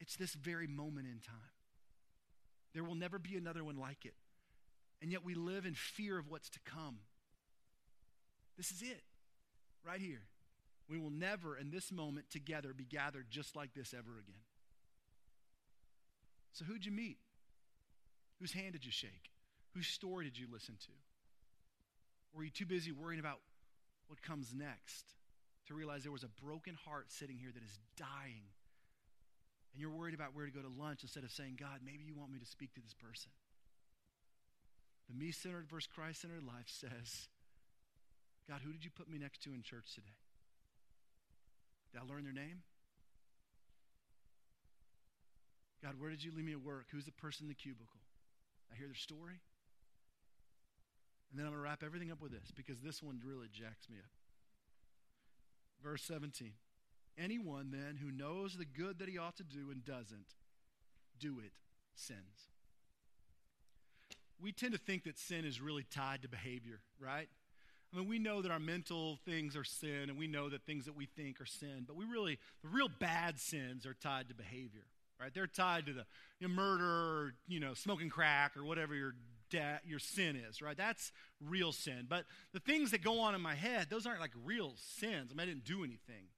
It's 0.00 0.16
this 0.16 0.32
very 0.34 0.66
moment 0.66 1.06
in 1.06 1.20
time. 1.20 1.36
There 2.72 2.84
will 2.84 2.94
never 2.94 3.18
be 3.18 3.36
another 3.36 3.64
one 3.64 3.76
like 3.76 4.04
it. 4.04 4.14
And 5.02 5.10
yet 5.10 5.24
we 5.24 5.34
live 5.34 5.66
in 5.66 5.74
fear 5.74 6.18
of 6.18 6.30
what's 6.30 6.48
to 6.50 6.60
come. 6.64 6.98
This 8.56 8.70
is 8.70 8.82
it, 8.82 9.02
right 9.86 10.00
here. 10.00 10.22
We 10.90 10.98
will 10.98 11.11
never, 11.11 11.57
in 11.57 11.70
this 11.70 11.92
moment 11.92 12.29
together, 12.31 12.74
be 12.76 12.85
gathered 12.85 13.26
just 13.31 13.55
like 13.55 13.72
this 13.74 13.94
ever 13.94 14.18
again. 14.18 14.42
So, 16.53 16.64
who'd 16.64 16.85
you 16.85 16.90
meet? 16.90 17.18
Whose 18.40 18.53
hand 18.53 18.72
did 18.72 18.85
you 18.85 18.90
shake? 18.90 19.31
Whose 19.74 19.87
story 19.87 20.24
did 20.24 20.37
you 20.37 20.48
listen 20.53 20.74
to? 20.81 20.92
Were 22.35 22.42
you 22.42 22.50
too 22.50 22.66
busy 22.66 22.90
worrying 22.90 23.20
about 23.20 23.38
what 24.09 24.20
comes 24.20 24.53
next 24.53 25.14
to 25.68 25.74
realize 25.74 26.03
there 26.03 26.11
was 26.11 26.24
a 26.24 26.44
broken 26.44 26.76
heart 26.85 27.12
sitting 27.12 27.38
here 27.38 27.50
that 27.55 27.62
is 27.62 27.79
dying? 27.96 28.50
And 29.72 29.81
you're 29.81 29.90
worried 29.90 30.14
about 30.14 30.35
where 30.35 30.44
to 30.44 30.50
go 30.50 30.61
to 30.61 30.68
lunch 30.68 31.03
instead 31.03 31.22
of 31.22 31.31
saying, 31.31 31.57
God, 31.61 31.81
maybe 31.85 32.03
you 32.03 32.16
want 32.16 32.33
me 32.33 32.40
to 32.40 32.46
speak 32.46 32.74
to 32.74 32.81
this 32.81 32.94
person. 32.94 33.31
The 35.09 35.14
me 35.14 35.31
centered 35.31 35.68
versus 35.70 35.88
Christ 35.94 36.22
centered 36.22 36.42
life 36.42 36.66
says, 36.66 37.29
God, 38.48 38.61
who 38.64 38.72
did 38.72 38.85
you 38.85 38.90
put 38.90 39.09
me 39.09 39.18
next 39.18 39.42
to 39.44 39.55
in 39.55 39.62
church 39.62 39.94
today? 39.94 40.18
Did 41.92 42.03
I 42.03 42.12
learn 42.12 42.24
their 42.24 42.33
name? 42.33 42.62
God, 45.83 45.94
where 45.98 46.11
did 46.11 46.22
you 46.22 46.31
leave 46.35 46.44
me 46.44 46.53
at 46.53 46.62
work? 46.62 46.87
Who's 46.92 47.07
the 47.07 47.12
person 47.12 47.44
in 47.44 47.48
the 47.48 47.55
cubicle? 47.55 48.00
I 48.72 48.76
hear 48.76 48.87
their 48.87 48.94
story. 48.94 49.40
And 51.31 51.38
then 51.38 51.46
I'm 51.46 51.53
going 51.53 51.62
to 51.62 51.68
wrap 51.68 51.83
everything 51.85 52.11
up 52.11 52.20
with 52.20 52.33
this 52.33 52.50
because 52.55 52.81
this 52.81 53.03
one 53.03 53.20
really 53.24 53.48
jacks 53.53 53.88
me 53.88 53.98
up. 53.98 54.11
Verse 55.83 56.03
17. 56.03 56.53
Anyone 57.18 57.70
then 57.70 57.98
who 58.00 58.11
knows 58.11 58.57
the 58.57 58.64
good 58.64 58.98
that 58.98 59.09
he 59.09 59.18
ought 59.18 59.37
to 59.37 59.44
do 59.44 59.70
and 59.70 59.85
doesn't 59.85 60.35
do 61.18 61.38
it 61.38 61.53
sins. 61.94 62.48
We 64.40 64.53
tend 64.53 64.72
to 64.72 64.79
think 64.79 65.05
that 65.05 65.18
sin 65.18 65.44
is 65.44 65.61
really 65.61 65.85
tied 65.85 66.22
to 66.22 66.29
behavior, 66.29 66.81
right? 66.98 67.29
I 67.92 67.98
mean, 67.98 68.09
we 68.09 68.18
know 68.18 68.40
that 68.42 68.53
our 68.53 68.61
mental 68.61 69.18
things 69.24 69.57
are 69.57 69.64
sin, 69.64 70.09
and 70.09 70.16
we 70.16 70.29
know 70.29 70.48
that 70.48 70.64
things 70.64 70.85
that 70.85 70.96
we 70.96 71.07
think 71.07 71.40
are 71.40 71.46
sin, 71.46 71.85
but 71.87 71.96
we 71.96 72.05
really, 72.05 72.38
the 72.62 72.68
real 72.68 72.88
bad 72.88 73.40
sins 73.40 73.85
are 73.85 73.94
tied 73.94 74.29
to 74.29 74.35
behavior, 74.35 74.87
right? 75.20 75.35
They're 75.35 75.48
tied 75.48 75.87
to 75.87 75.92
the 75.92 76.07
you 76.38 76.46
know, 76.46 76.55
murder, 76.55 76.85
or, 76.85 77.35
you 77.48 77.59
know, 77.59 77.74
smoking 77.74 78.09
crack, 78.09 78.57
or 78.57 78.64
whatever 78.64 78.94
your 78.94 79.14
da- 79.50 79.81
your 79.85 79.98
sin 79.98 80.37
is, 80.37 80.62
right? 80.62 80.76
That's 80.76 81.11
real 81.44 81.72
sin. 81.72 82.07
But 82.09 82.26
the 82.53 82.61
things 82.61 82.92
that 82.92 83.03
go 83.03 83.20
on 83.20 83.35
in 83.35 83.40
my 83.40 83.57
head, 83.57 83.88
those 83.90 84.07
aren't 84.07 84.20
like 84.20 84.33
real 84.44 84.74
sins. 84.76 85.31
I 85.31 85.35
mean, 85.35 85.40
I 85.40 85.46
didn't 85.46 85.64
do 85.64 85.83
anything. 85.83 86.29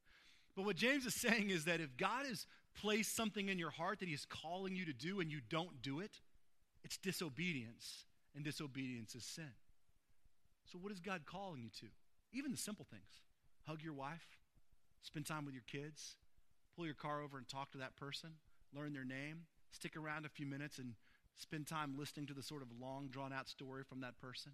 But 0.57 0.65
what 0.65 0.77
James 0.77 1.05
is 1.07 1.15
saying 1.15 1.51
is 1.51 1.67
that 1.67 1.81
if 1.81 1.97
God 1.97 2.27
has 2.27 2.47
placed 2.81 3.15
something 3.15 3.49
in 3.49 3.59
your 3.59 3.71
heart 3.71 4.01
that 4.01 4.09
He 4.09 4.15
is 4.15 4.25
calling 4.25 4.75
you 4.75 4.87
to 4.87 4.93
do, 4.95 5.21
and 5.21 5.31
you 5.31 5.41
don't 5.49 5.83
do 5.83 6.01
it, 6.01 6.21
it's 6.83 6.97
disobedience, 6.97 8.05
and 8.35 8.43
disobedience 8.43 9.15
is 9.15 9.25
sin. 9.25 9.53
So, 10.70 10.79
what 10.79 10.92
is 10.92 11.01
God 11.01 11.22
calling 11.27 11.62
you 11.62 11.70
to? 11.81 11.87
Even 12.33 12.51
the 12.51 12.57
simple 12.57 12.87
things 12.90 13.20
hug 13.66 13.83
your 13.83 13.94
wife, 13.94 14.27
spend 15.03 15.27
time 15.27 15.44
with 15.44 15.55
your 15.55 15.64
kids, 15.70 16.16
pull 16.75 16.87
your 16.87 16.94
car 16.94 17.20
over 17.20 17.38
and 17.38 17.48
talk 17.48 17.70
to 17.72 17.79
that 17.79 17.96
person, 17.96 18.31
learn 18.75 18.92
their 18.92 19.05
name, 19.05 19.42
stick 19.70 19.96
around 19.96 20.27
a 20.27 20.29
few 20.29 20.46
minutes 20.46 20.79
and 20.79 20.94
spend 21.37 21.66
time 21.66 21.94
listening 21.96 22.27
to 22.27 22.35
the 22.35 22.42
sort 22.42 22.62
of 22.62 22.68
long, 22.81 23.09
drawn 23.09 23.33
out 23.33 23.48
story 23.48 23.83
from 23.85 24.01
that 24.01 24.18
person, 24.18 24.53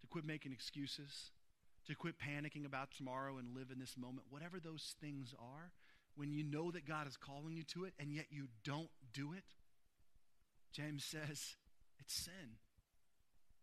to 0.00 0.06
quit 0.06 0.24
making 0.24 0.52
excuses, 0.52 1.30
to 1.86 1.94
quit 1.94 2.14
panicking 2.18 2.66
about 2.66 2.90
tomorrow 2.90 3.38
and 3.38 3.54
live 3.54 3.70
in 3.72 3.78
this 3.78 3.96
moment. 3.96 4.26
Whatever 4.30 4.60
those 4.60 4.94
things 5.00 5.34
are, 5.38 5.72
when 6.16 6.30
you 6.30 6.44
know 6.44 6.70
that 6.70 6.86
God 6.86 7.06
is 7.06 7.16
calling 7.16 7.56
you 7.56 7.64
to 7.64 7.84
it 7.84 7.94
and 7.98 8.12
yet 8.12 8.26
you 8.30 8.46
don't 8.64 8.90
do 9.12 9.32
it, 9.32 9.44
James 10.72 11.04
says 11.04 11.56
it's 11.98 12.14
sin. 12.14 12.58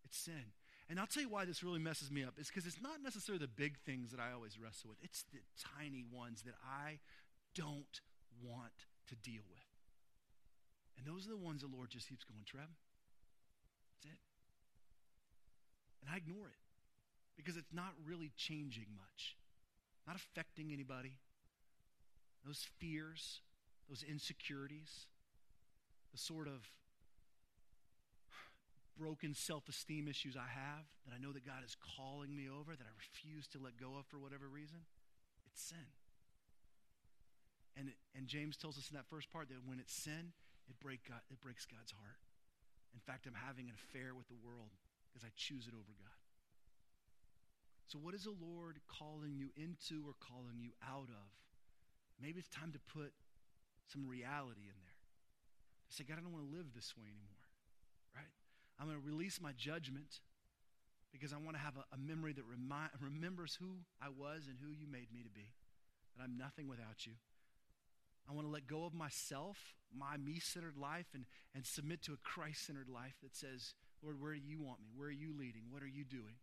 It's 0.04 0.18
sin. 0.18 0.54
And 0.92 1.00
I'll 1.00 1.08
tell 1.08 1.24
you 1.24 1.30
why 1.30 1.46
this 1.46 1.64
really 1.64 1.80
messes 1.80 2.12
me 2.12 2.22
up. 2.26 2.34
It's 2.38 2.50
because 2.50 2.66
it's 2.66 2.82
not 2.82 3.02
necessarily 3.02 3.40
the 3.40 3.48
big 3.48 3.80
things 3.86 4.12
that 4.12 4.20
I 4.20 4.34
always 4.34 4.60
wrestle 4.60 4.90
with, 4.90 5.00
it's 5.02 5.24
the 5.32 5.40
tiny 5.80 6.04
ones 6.12 6.44
that 6.44 6.56
I 6.68 7.00
don't 7.56 8.02
want 8.44 8.76
to 9.08 9.16
deal 9.16 9.44
with. 9.50 9.64
And 10.98 11.08
those 11.08 11.26
are 11.26 11.30
the 11.30 11.38
ones 11.38 11.62
the 11.62 11.70
Lord 11.74 11.90
just 11.90 12.10
keeps 12.10 12.26
going, 12.26 12.44
Trev. 12.46 12.68
That's 12.68 14.14
it. 14.14 14.20
And 16.04 16.14
I 16.14 16.18
ignore 16.18 16.48
it 16.48 16.60
because 17.38 17.56
it's 17.56 17.72
not 17.72 17.94
really 18.06 18.34
changing 18.36 18.88
much, 18.94 19.38
not 20.06 20.18
affecting 20.18 20.74
anybody. 20.74 21.14
Those 22.46 22.68
fears, 22.80 23.40
those 23.88 24.04
insecurities, 24.04 25.08
the 26.12 26.18
sort 26.18 26.48
of 26.48 26.68
broken 29.02 29.34
self 29.34 29.66
esteem 29.66 30.06
issues 30.06 30.38
I 30.38 30.46
have 30.46 30.86
that 31.10 31.18
I 31.18 31.18
know 31.18 31.34
that 31.34 31.42
God 31.42 31.66
is 31.66 31.74
calling 31.98 32.30
me 32.38 32.46
over 32.46 32.78
that 32.78 32.86
I 32.86 32.94
refuse 32.94 33.50
to 33.50 33.58
let 33.58 33.74
go 33.82 33.98
of 33.98 34.06
for 34.06 34.22
whatever 34.22 34.46
reason, 34.46 34.86
it's 35.50 35.58
sin. 35.58 35.90
And, 37.74 37.90
and 38.14 38.30
James 38.30 38.62
tells 38.62 38.78
us 38.78 38.94
in 38.94 38.96
that 39.02 39.10
first 39.10 39.34
part 39.34 39.50
that 39.50 39.66
when 39.66 39.82
it's 39.82 39.96
sin, 39.96 40.38
it, 40.70 40.78
break 40.78 41.02
God, 41.10 41.26
it 41.34 41.42
breaks 41.42 41.66
God's 41.66 41.90
heart. 41.90 42.22
In 42.94 43.02
fact, 43.02 43.26
I'm 43.26 43.34
having 43.34 43.74
an 43.74 43.76
affair 43.80 44.14
with 44.14 44.30
the 44.30 44.38
world 44.38 44.70
because 45.10 45.26
I 45.26 45.34
choose 45.34 45.66
it 45.66 45.74
over 45.74 45.94
God. 45.98 46.22
So, 47.90 47.98
what 47.98 48.14
is 48.14 48.30
the 48.30 48.38
Lord 48.38 48.78
calling 48.86 49.34
you 49.34 49.50
into 49.58 50.06
or 50.06 50.14
calling 50.22 50.62
you 50.62 50.78
out 50.86 51.10
of? 51.10 51.28
Maybe 52.22 52.38
it's 52.38 52.54
time 52.54 52.72
to 52.78 52.82
put 52.94 53.18
some 53.90 54.06
reality 54.06 54.70
in 54.70 54.78
there. 54.78 55.00
To 55.90 55.92
say, 55.92 56.06
God, 56.06 56.20
I 56.20 56.22
don't 56.22 56.32
want 56.32 56.46
to 56.46 56.54
live 56.54 56.70
this 56.76 56.94
way 56.94 57.10
anymore. 57.10 57.42
I'm 58.82 58.88
going 58.88 59.00
to 59.00 59.06
release 59.06 59.40
my 59.40 59.52
judgment 59.54 60.22
because 61.14 61.34
I 61.34 61.38
want 61.38 61.56
to 61.56 61.62
have 61.62 61.78
a, 61.78 61.86
a 61.94 62.00
memory 62.00 62.34
that 62.34 62.44
remi- 62.50 62.90
remembers 63.00 63.54
who 63.62 63.86
I 64.02 64.10
was 64.10 64.48
and 64.50 64.58
who 64.58 64.72
you 64.72 64.88
made 64.90 65.14
me 65.14 65.22
to 65.22 65.30
be, 65.30 65.54
that 66.18 66.24
I'm 66.24 66.36
nothing 66.36 66.68
without 66.68 67.06
you. 67.06 67.14
I 68.26 68.34
want 68.34 68.48
to 68.48 68.52
let 68.52 68.66
go 68.66 68.86
of 68.86 68.94
myself, 68.94 69.58
my 69.94 70.18
me 70.18 70.40
centered 70.40 70.78
life, 70.78 71.06
and, 71.14 71.26
and 71.54 71.66
submit 71.66 72.02
to 72.04 72.14
a 72.14 72.18
Christ 72.24 72.66
centered 72.66 72.90
life 72.90 73.22
that 73.22 73.36
says, 73.36 73.76
Lord, 74.02 74.20
where 74.20 74.34
do 74.34 74.42
you 74.42 74.60
want 74.60 74.82
me? 74.82 74.90
Where 74.96 75.10
are 75.10 75.12
you 75.12 75.30
leading? 75.38 75.70
What 75.70 75.84
are 75.84 75.88
you 75.88 76.04
doing? 76.04 76.42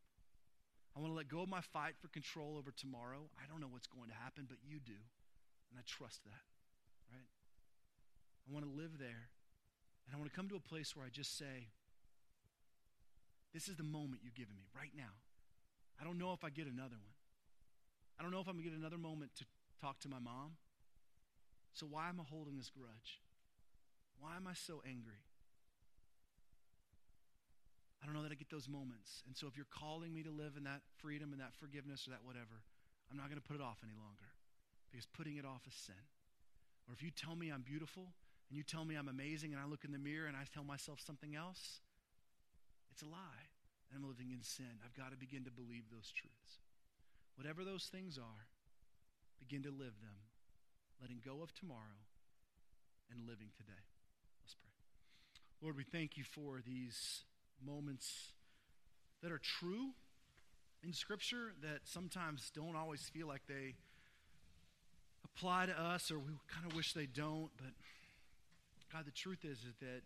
I 0.95 1.01
want 1.01 1.13
to 1.13 1.17
let 1.17 1.29
go 1.29 1.43
of 1.43 1.49
my 1.49 1.61
fight 1.61 1.95
for 1.99 2.07
control 2.09 2.57
over 2.57 2.71
tomorrow. 2.71 3.27
I 3.35 3.51
don't 3.51 3.61
know 3.61 3.71
what's 3.71 3.87
going 3.87 4.11
to 4.11 4.15
happen, 4.15 4.47
but 4.49 4.59
you 4.63 4.79
do. 4.79 4.99
And 5.71 5.79
I 5.79 5.83
trust 5.87 6.23
that, 6.25 6.45
right? 7.11 7.27
I 8.47 8.55
want 8.55 8.65
to 8.65 8.71
live 8.71 8.99
there. 8.99 9.27
And 10.07 10.15
I 10.15 10.19
want 10.19 10.31
to 10.31 10.37
come 10.37 10.49
to 10.49 10.57
a 10.57 10.61
place 10.61 10.95
where 10.95 11.05
I 11.05 11.11
just 11.11 11.37
say, 11.37 11.69
this 13.53 13.69
is 13.69 13.77
the 13.77 13.83
moment 13.87 14.21
you've 14.23 14.35
given 14.35 14.55
me 14.57 14.65
right 14.77 14.93
now. 14.97 15.17
I 16.01 16.05
don't 16.05 16.19
know 16.19 16.33
if 16.33 16.45
I 16.45 16.51
get 16.51 16.67
another 16.67 16.97
one. 16.97 17.17
I 18.19 18.23
don't 18.23 18.31
know 18.31 18.41
if 18.41 18.49
I'm 18.49 18.55
going 18.55 18.65
to 18.65 18.71
get 18.71 18.79
another 18.79 18.99
moment 18.99 19.31
to 19.39 19.45
talk 19.81 19.99
to 20.01 20.09
my 20.09 20.19
mom. 20.19 20.59
So 21.73 21.87
why 21.87 22.09
am 22.09 22.21
I 22.21 22.25
holding 22.29 22.57
this 22.57 22.71
grudge? 22.71 23.23
Why 24.19 24.37
am 24.37 24.47
I 24.47 24.55
so 24.55 24.83
angry? 24.87 25.23
I 28.03 28.07
don't 28.07 28.15
know 28.15 28.23
that 28.23 28.33
I 28.33 28.35
get 28.35 28.51
those 28.51 28.69
moments. 28.69 29.23
And 29.27 29.37
so 29.37 29.47
if 29.47 29.57
you're 29.57 29.71
calling 29.71 30.15
me 30.15 30.23
to 30.23 30.31
live 30.31 30.57
in 30.57 30.65
that 30.65 30.83
freedom 30.99 31.33
and 31.33 31.41
that 31.41 31.55
forgiveness 31.55 32.07
or 32.07 32.11
that 32.11 32.23
whatever, 32.23 32.63
I'm 33.11 33.17
not 33.17 33.31
going 33.31 33.41
to 33.41 33.47
put 33.47 33.57
it 33.57 33.63
off 33.63 33.79
any 33.83 33.95
longer 33.95 34.31
because 34.91 35.07
putting 35.07 35.37
it 35.37 35.45
off 35.45 35.63
is 35.67 35.75
sin. 35.75 36.03
Or 36.87 36.95
if 36.95 37.03
you 37.03 37.11
tell 37.11 37.37
me 37.37 37.51
I'm 37.51 37.63
beautiful 37.63 38.15
and 38.49 38.57
you 38.57 38.63
tell 38.63 38.85
me 38.85 38.95
I'm 38.95 39.09
amazing 39.09 39.53
and 39.53 39.61
I 39.61 39.67
look 39.67 39.85
in 39.85 39.93
the 39.93 39.99
mirror 39.99 40.27
and 40.27 40.37
I 40.37 40.45
tell 40.53 40.65
myself 40.65 41.01
something 41.05 41.35
else, 41.35 41.81
it's 42.99 43.07
a 43.07 43.15
lie. 43.15 43.47
I'm 43.95 44.03
living 44.03 44.35
in 44.35 44.43
sin. 44.43 44.83
I've 44.85 44.97
got 44.99 45.13
to 45.13 45.17
begin 45.17 45.45
to 45.45 45.53
believe 45.53 45.85
those 45.87 46.11
truths. 46.11 46.59
Whatever 47.37 47.63
those 47.63 47.87
things 47.87 48.19
are, 48.19 48.51
begin 49.39 49.63
to 49.63 49.71
live 49.71 49.95
them, 50.03 50.19
letting 51.01 51.23
go 51.25 51.41
of 51.41 51.55
tomorrow 51.55 52.03
and 53.13 53.21
living 53.23 53.55
today. 53.57 53.87
Let's 54.43 54.57
pray. 54.59 54.75
Lord, 55.63 55.77
we 55.77 55.85
thank 55.85 56.17
you 56.17 56.25
for 56.25 56.59
these 56.67 57.23
moments 57.65 58.33
that 59.23 59.31
are 59.31 59.39
true 59.39 59.95
in 60.83 60.93
Scripture 60.93 61.55
that 61.63 61.83
sometimes 61.85 62.51
don't 62.51 62.75
always 62.75 63.09
feel 63.09 63.29
like 63.29 63.43
they 63.47 63.77
apply 65.25 65.67
to 65.67 65.81
us 65.81 66.11
or 66.11 66.19
we 66.19 66.33
kind 66.53 66.67
of 66.67 66.75
wish 66.75 66.95
they 66.95 67.07
don't. 67.07 67.51
But 67.59 67.79
God, 68.93 69.07
the 69.07 69.13
truth 69.13 69.45
is, 69.45 69.59
is 69.59 69.77
that 69.79 70.03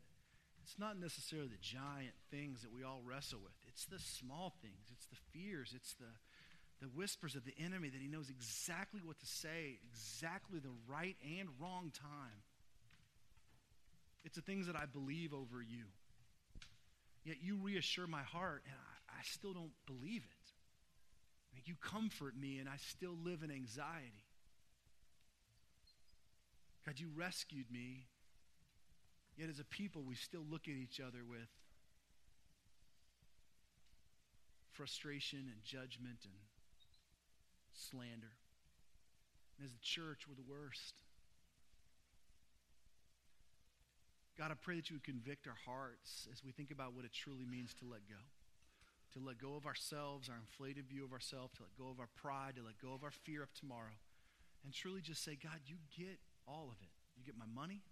it's 0.62 0.78
not 0.78 0.98
necessarily 0.98 1.48
the 1.48 1.60
giant 1.60 2.14
things 2.30 2.62
that 2.62 2.72
we 2.72 2.84
all 2.84 3.02
wrestle 3.04 3.40
with. 3.42 3.52
It's 3.68 3.84
the 3.86 3.98
small 3.98 4.54
things. 4.62 4.90
It's 4.92 5.06
the 5.06 5.16
fears. 5.32 5.72
It's 5.74 5.94
the, 5.94 6.12
the 6.80 6.86
whispers 6.86 7.34
of 7.34 7.44
the 7.44 7.54
enemy 7.58 7.88
that 7.88 8.00
he 8.00 8.08
knows 8.08 8.30
exactly 8.30 9.00
what 9.04 9.18
to 9.18 9.26
say, 9.26 9.78
exactly 9.90 10.60
the 10.60 10.74
right 10.88 11.16
and 11.38 11.48
wrong 11.60 11.92
time. 11.92 12.42
It's 14.24 14.36
the 14.36 14.42
things 14.42 14.66
that 14.66 14.76
I 14.76 14.86
believe 14.86 15.34
over 15.34 15.60
you. 15.60 15.84
Yet 17.24 17.36
you 17.42 17.56
reassure 17.56 18.06
my 18.06 18.22
heart, 18.22 18.62
and 18.66 18.74
I, 18.74 19.20
I 19.20 19.22
still 19.24 19.52
don't 19.52 19.72
believe 19.86 20.22
it. 20.22 20.42
Mean, 21.54 21.62
you 21.66 21.74
comfort 21.80 22.34
me, 22.38 22.58
and 22.58 22.68
I 22.68 22.76
still 22.76 23.16
live 23.24 23.42
in 23.42 23.50
anxiety. 23.50 24.26
God, 26.86 26.98
you 26.98 27.08
rescued 27.14 27.70
me 27.70 28.06
Yet 29.36 29.48
as 29.48 29.58
a 29.58 29.64
people, 29.64 30.02
we 30.02 30.14
still 30.14 30.44
look 30.48 30.68
at 30.68 30.74
each 30.74 31.00
other 31.00 31.24
with 31.28 31.48
frustration 34.72 35.40
and 35.50 35.62
judgment 35.64 36.18
and 36.24 36.34
slander. 37.72 38.36
And 39.58 39.64
as 39.64 39.72
the 39.72 39.82
church, 39.82 40.26
we're 40.28 40.34
the 40.34 40.50
worst. 40.50 40.94
God, 44.36 44.50
I 44.50 44.54
pray 44.54 44.76
that 44.76 44.88
you 44.88 44.96
would 44.96 45.04
convict 45.04 45.46
our 45.46 45.58
hearts 45.66 46.26
as 46.32 46.42
we 46.44 46.52
think 46.52 46.70
about 46.70 46.94
what 46.94 47.04
it 47.04 47.12
truly 47.12 47.44
means 47.44 47.74
to 47.74 47.84
let 47.84 48.08
go. 48.08 48.20
To 49.12 49.20
let 49.20 49.36
go 49.36 49.56
of 49.56 49.66
ourselves, 49.66 50.30
our 50.30 50.40
inflated 50.40 50.88
view 50.88 51.04
of 51.04 51.12
ourselves, 51.12 51.52
to 51.56 51.62
let 51.62 51.76
go 51.76 51.90
of 51.90 52.00
our 52.00 52.08
pride, 52.16 52.56
to 52.56 52.64
let 52.64 52.80
go 52.80 52.94
of 52.94 53.04
our 53.04 53.10
fear 53.10 53.42
of 53.42 53.52
tomorrow, 53.52 54.00
and 54.64 54.72
truly 54.72 55.02
just 55.02 55.22
say, 55.22 55.36
God, 55.36 55.60
you 55.66 55.76
get 55.94 56.16
all 56.48 56.68
of 56.72 56.80
it. 56.80 56.88
You 57.16 57.24
get 57.24 57.36
my 57.36 57.44
money, 57.44 57.82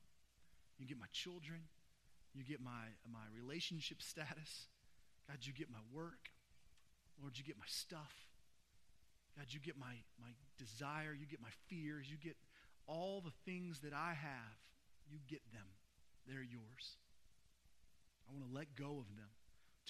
you 0.81 0.87
get 0.87 0.99
my 0.99 1.12
children, 1.12 1.61
you 2.33 2.43
get 2.43 2.61
my, 2.61 2.97
my 3.05 3.29
relationship 3.37 4.01
status. 4.01 4.66
God, 5.29 5.38
you 5.43 5.53
get 5.53 5.71
my 5.71 5.85
work. 5.93 6.33
Lord, 7.21 7.37
you 7.37 7.45
get 7.45 7.59
my 7.59 7.69
stuff. 7.69 8.27
God, 9.37 9.47
you 9.51 9.61
get 9.61 9.79
my, 9.79 9.93
my 10.21 10.33
desire, 10.59 11.12
you 11.12 11.27
get 11.27 11.40
my 11.43 11.53
fears, 11.69 12.11
you 12.11 12.16
get 12.16 12.37
all 12.87 13.21
the 13.21 13.33
things 13.45 13.81
that 13.81 13.93
I 13.93 14.14
have. 14.16 14.57
You 15.11 15.19
get 15.29 15.43
them. 15.53 15.66
They're 16.27 16.43
yours. 16.43 16.97
I 18.29 18.33
want 18.33 18.51
to 18.51 18.57
let 18.57 18.75
go 18.75 18.99
of 18.99 19.16
them, 19.16 19.31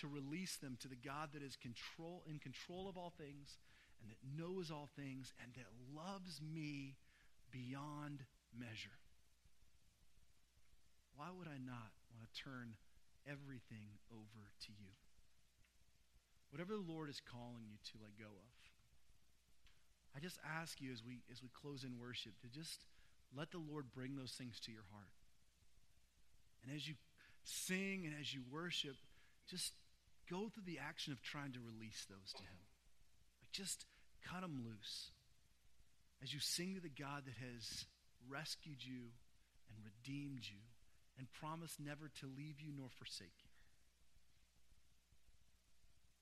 to 0.00 0.08
release 0.08 0.56
them 0.56 0.76
to 0.80 0.88
the 0.88 0.96
God 0.96 1.30
that 1.34 1.42
is 1.42 1.56
control, 1.56 2.22
in 2.28 2.38
control 2.38 2.88
of 2.88 2.96
all 2.96 3.12
things 3.16 3.58
and 4.00 4.10
that 4.10 4.20
knows 4.36 4.70
all 4.70 4.88
things 4.96 5.32
and 5.42 5.52
that 5.54 5.68
loves 5.94 6.40
me 6.40 6.96
beyond 7.52 8.24
measure. 8.58 8.99
Why 11.20 11.28
would 11.36 11.52
I 11.52 11.60
not 11.60 11.92
want 12.08 12.24
to 12.24 12.32
turn 12.32 12.80
everything 13.28 14.00
over 14.08 14.40
to 14.64 14.72
you? 14.72 14.96
Whatever 16.48 16.80
the 16.80 16.88
Lord 16.88 17.12
is 17.12 17.20
calling 17.20 17.68
you 17.68 17.76
to 17.92 18.00
let 18.00 18.16
go 18.16 18.32
of. 18.32 18.56
I 20.16 20.24
just 20.24 20.40
ask 20.40 20.80
you 20.80 20.88
as 20.96 21.04
we 21.04 21.20
as 21.30 21.44
we 21.44 21.52
close 21.52 21.84
in 21.84 22.00
worship 22.00 22.32
to 22.40 22.48
just 22.48 22.88
let 23.36 23.52
the 23.52 23.60
Lord 23.60 23.92
bring 23.92 24.16
those 24.16 24.32
things 24.32 24.56
to 24.64 24.72
your 24.72 24.88
heart. 24.96 25.12
And 26.64 26.72
as 26.72 26.88
you 26.88 26.96
sing 27.44 28.08
and 28.08 28.16
as 28.18 28.32
you 28.32 28.40
worship, 28.50 28.96
just 29.44 29.76
go 30.24 30.48
through 30.48 30.64
the 30.64 30.80
action 30.80 31.12
of 31.12 31.20
trying 31.20 31.52
to 31.52 31.60
release 31.60 32.08
those 32.08 32.32
to 32.32 32.42
Him. 32.48 32.64
Like 33.44 33.52
just 33.52 33.84
cut 34.24 34.40
them 34.40 34.64
loose. 34.64 35.12
As 36.24 36.32
you 36.32 36.40
sing 36.40 36.74
to 36.76 36.80
the 36.80 36.88
God 36.88 37.28
that 37.28 37.36
has 37.44 37.84
rescued 38.24 38.80
you 38.80 39.12
and 39.68 39.84
redeemed 39.84 40.48
you 40.48 40.64
and 41.20 41.28
promise 41.36 41.76
never 41.76 42.08
to 42.08 42.24
leave 42.24 42.64
you 42.64 42.72
nor 42.72 42.88
forsake 42.88 43.36
you. 43.44 43.52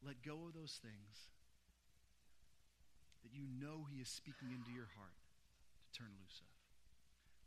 Let 0.03 0.27
go 0.27 0.51
of 0.51 0.59
those 0.59 0.83
things 0.83 1.31
that 3.23 3.31
you 3.31 3.47
know 3.47 3.87
He 3.87 4.03
is 4.03 4.11
speaking 4.11 4.51
into 4.51 4.75
your 4.75 4.91
heart 4.99 5.15
to 5.87 5.89
turn 5.95 6.11
loose 6.19 6.43
of. 6.43 6.51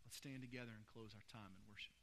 Let's 0.07 0.15
stand 0.15 0.39
together 0.39 0.71
and 0.71 0.87
close 0.87 1.11
our 1.11 1.27
time 1.27 1.51
in 1.51 1.63
worship. 1.67 1.99